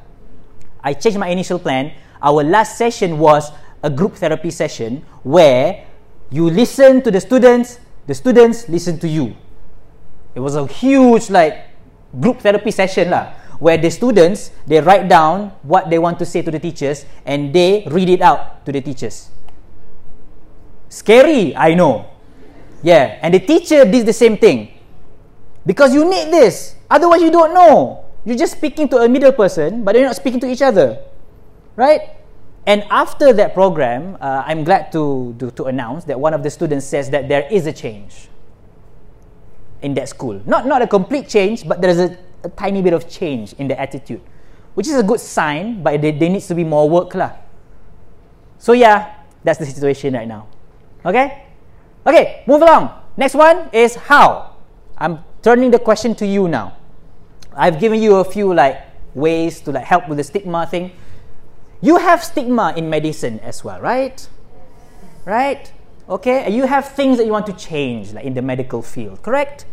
[0.81, 1.91] I changed my initial plan.
[2.23, 3.51] Our last session was
[3.83, 5.85] a group therapy session where
[6.31, 9.35] you listen to the students, the students listen to you.
[10.33, 11.69] It was a huge like
[12.19, 16.41] group therapy session lah, where the students they write down what they want to say
[16.41, 19.29] to the teachers and they read it out to the teachers.
[20.89, 22.05] Scary, I know.
[22.83, 24.73] Yeah, and the teacher did the same thing.
[25.65, 26.75] Because you need this.
[26.89, 28.05] Otherwise, you don't know.
[28.23, 30.99] You're just speaking to a middle person, but you're not speaking to each other.
[31.75, 32.15] Right?
[32.65, 36.49] And after that program, uh, I'm glad to, to, to announce that one of the
[36.49, 38.27] students says that there is a change
[39.81, 40.41] in that school.
[40.45, 42.17] Not, not a complete change, but there's a,
[42.47, 44.21] a tiny bit of change in the attitude,
[44.73, 47.13] which is a good sign, but there, needs to be more work.
[47.13, 47.35] Lah.
[48.57, 49.17] So, yeah,
[49.47, 50.47] That's the situation right now.
[51.05, 51.45] Okay?
[52.05, 52.91] Okay, move along.
[53.15, 54.59] Next one is how.
[54.97, 56.75] I'm turning the question to you now.
[57.55, 58.83] I've given you a few like
[59.15, 60.91] ways to like help with the stigma thing.
[61.79, 64.27] You have stigma in medicine as well, right?
[65.23, 65.71] Right?
[66.09, 69.65] Okay, you have things that you want to change like in the medical field, correct?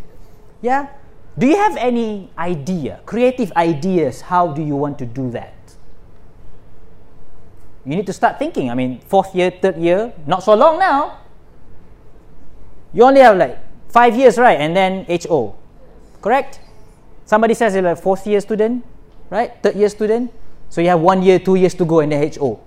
[0.62, 0.88] Yeah?
[1.36, 5.54] Do you have any idea, creative ideas how do you want to do that?
[7.84, 8.70] You need to start thinking.
[8.70, 11.18] I mean, fourth year, third year, not so long now.
[12.92, 13.58] You only have like
[13.88, 14.58] five years, right?
[14.60, 15.56] And then HO,
[16.22, 16.60] correct?
[17.26, 18.84] Somebody says you're a fourth year student,
[19.28, 19.52] right?
[19.62, 20.32] Third year student.
[20.70, 22.60] So you have one year, two years to go in the HO.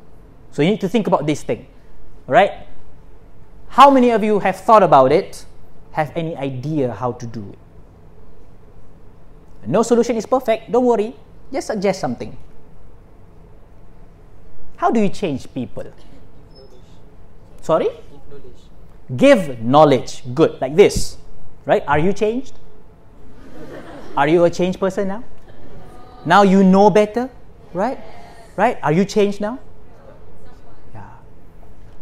[0.51, 1.67] So you need to think about this thing,
[2.27, 2.67] right?
[3.69, 5.45] How many of you have thought about it?
[5.91, 7.66] Have any idea how to do it?
[9.67, 10.71] No solution is perfect.
[10.71, 11.13] Don't worry.
[11.51, 12.35] Just suggest something.
[14.77, 15.91] How do you change people?
[17.61, 17.89] Sorry?
[19.15, 20.23] Give knowledge.
[20.33, 20.59] Good.
[20.61, 21.17] Like this.
[21.65, 21.83] Right?
[21.85, 22.53] Are you changed?
[24.15, 25.23] Are you a changed person now?
[26.25, 27.29] Now you know better?
[27.73, 27.99] Right?
[28.55, 28.79] Right?
[28.81, 29.59] Are you changed now?
[30.93, 31.07] Yeah.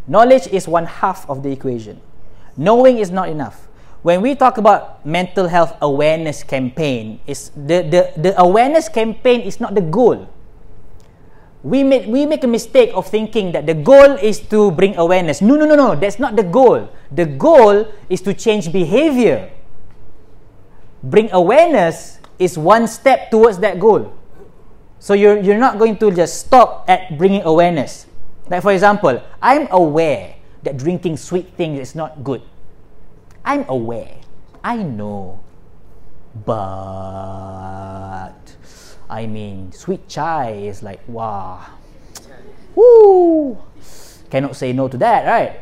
[0.07, 1.99] Knowledge is one half of the equation.
[2.55, 3.64] Knowing is not enough.
[4.06, 9.58] When we talk about mental health awareness campaign, is the, the, the awareness campaign is
[9.58, 10.30] not the goal.
[11.66, 15.41] We make we make a mistake of thinking that the goal is to bring awareness.
[15.41, 15.97] No no no no.
[15.97, 16.93] That's not the goal.
[17.10, 19.49] The goal is to change behavior.
[21.01, 24.14] Bring awareness is one step towards that goal.
[25.01, 28.06] So you're you're not going to just stop at bringing awareness.
[28.53, 32.45] Like for example i'm aware that drinking sweet things is not good
[33.46, 34.18] i'm aware
[34.64, 35.39] i know
[36.46, 38.36] but
[39.10, 41.64] I mean, sweet chai is like, wow.
[42.74, 43.58] Woo!
[44.30, 45.62] Cannot say no to that, right?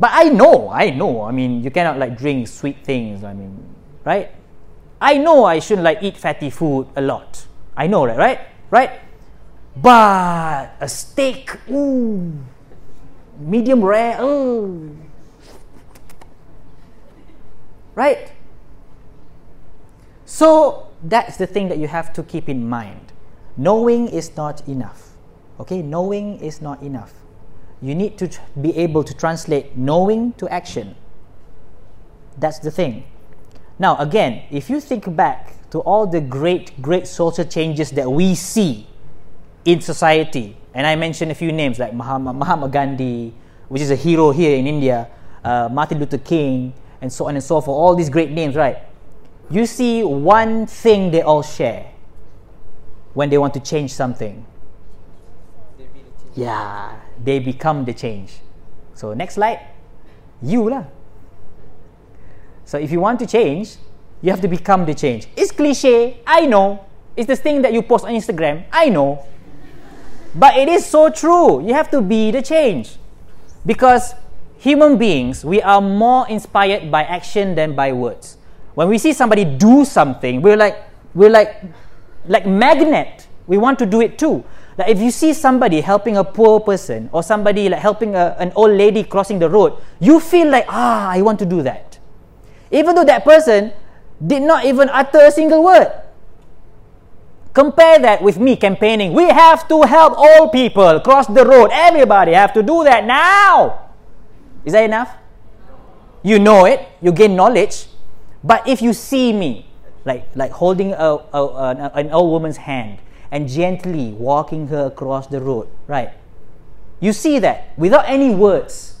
[0.00, 1.22] But I know, I know.
[1.22, 3.22] I mean, you cannot like drink sweet things.
[3.22, 3.62] I mean,
[4.04, 4.32] right?
[5.00, 7.46] I know I shouldn't like eat fatty food a lot.
[7.76, 8.40] I know that, right?
[8.70, 9.00] Right?
[9.76, 12.32] But a steak, ooh,
[13.38, 14.96] medium rare, ooh.
[17.94, 18.32] Right?
[20.24, 23.12] So that's the thing that you have to keep in mind.
[23.56, 25.10] Knowing is not enough.
[25.60, 27.12] Okay, knowing is not enough.
[27.82, 28.30] You need to
[28.60, 30.94] be able to translate knowing to action.
[32.38, 33.04] That's the thing.
[33.78, 38.34] Now, again, if you think back to all the great, great social changes that we
[38.34, 38.86] see
[39.64, 43.34] in society, and I mentioned a few names like Mahatma, Mahatma Gandhi,
[43.68, 45.08] which is a hero here in India,
[45.44, 46.72] uh, Martin Luther King,
[47.02, 48.78] and so on and so forth, all these great names, right?
[49.52, 51.92] you see one thing they all share
[53.12, 54.44] when they want to change something.
[56.34, 58.38] Yeah, they become the change.
[58.94, 59.60] So next slide,
[60.40, 60.84] you lah.
[62.64, 63.76] So if you want to change,
[64.22, 65.28] you have to become the change.
[65.36, 66.86] It's cliche, I know.
[67.14, 69.26] It's the thing that you post on Instagram, I know.
[70.34, 71.60] But it is so true.
[71.66, 72.96] You have to be the change.
[73.66, 74.14] Because
[74.62, 78.38] human beings, we are more inspired by action than by words.
[78.74, 80.78] When we see somebody do something, we're like
[81.14, 81.60] we're like
[82.28, 83.26] like magnet.
[83.48, 84.44] We want to do it too.
[84.78, 88.52] Like if you see somebody helping a poor person or somebody like helping a, an
[88.54, 91.98] old lady crossing the road, you feel like ah, I want to do that.
[92.70, 93.72] Even though that person
[94.24, 95.90] did not even utter a single word.
[97.52, 99.12] Compare that with me campaigning.
[99.12, 101.68] We have to help all people cross the road.
[101.72, 103.81] Everybody have to do that now.
[104.64, 105.14] Is that enough?
[106.22, 107.86] You know it, you gain knowledge,
[108.44, 109.66] but if you see me,
[110.04, 110.96] like, like holding a,
[111.32, 112.98] a, a, an old woman's hand
[113.30, 116.10] and gently walking her across the road, right?
[117.00, 119.00] You see that without any words,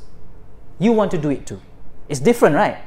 [0.78, 1.60] you want to do it too.
[2.08, 2.78] It's different, right?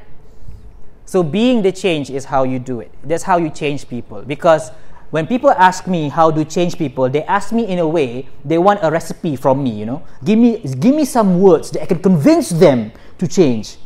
[1.06, 2.92] So being the change is how you do it.
[3.02, 4.22] That's how you change people.
[4.22, 4.70] Because
[5.10, 8.58] when people ask me how to change people, they ask me in a way they
[8.58, 9.70] want a recipe from me.
[9.70, 13.76] You know, give me give me some words that I can convince them to change.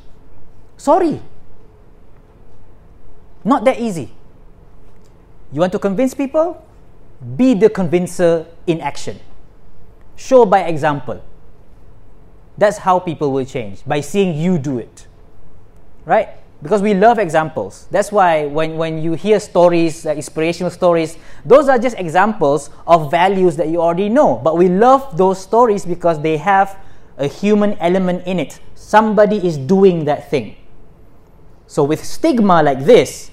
[0.76, 1.20] Sorry,
[3.44, 4.10] not that easy.
[5.52, 6.64] You want to convince people?
[7.36, 9.18] Be the convincer in action.
[10.16, 11.22] Show by example.
[12.56, 15.06] That's how people will change, by seeing you do it.
[16.04, 16.39] Right?
[16.62, 17.86] Because we love examples.
[17.90, 23.10] That's why when, when you hear stories, uh, inspirational stories, those are just examples of
[23.10, 24.36] values that you already know.
[24.36, 26.76] But we love those stories because they have
[27.16, 28.60] a human element in it.
[28.74, 30.56] Somebody is doing that thing.
[31.66, 33.30] So, with stigma like this,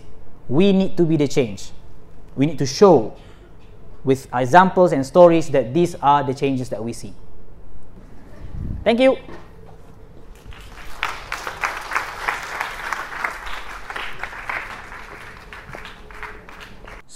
[0.48, 1.72] we need to be the change.
[2.36, 3.16] We need to show
[4.04, 7.14] with examples and stories that these are the changes that we see.
[8.84, 9.18] Thank you.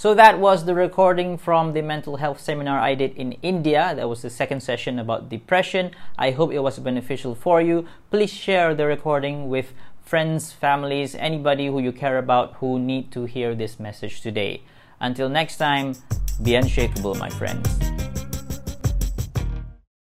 [0.02, 3.92] So that was the recording from the mental health seminar I did in India.
[3.94, 5.92] That was the second session about depression.
[6.18, 7.86] I hope it was beneficial for you.
[8.10, 9.72] Please share the recording with
[10.04, 14.64] friends, families, anybody who you care about who need to hear this message today.
[14.98, 15.94] Until next time,
[16.42, 17.91] be unshakable, my friends.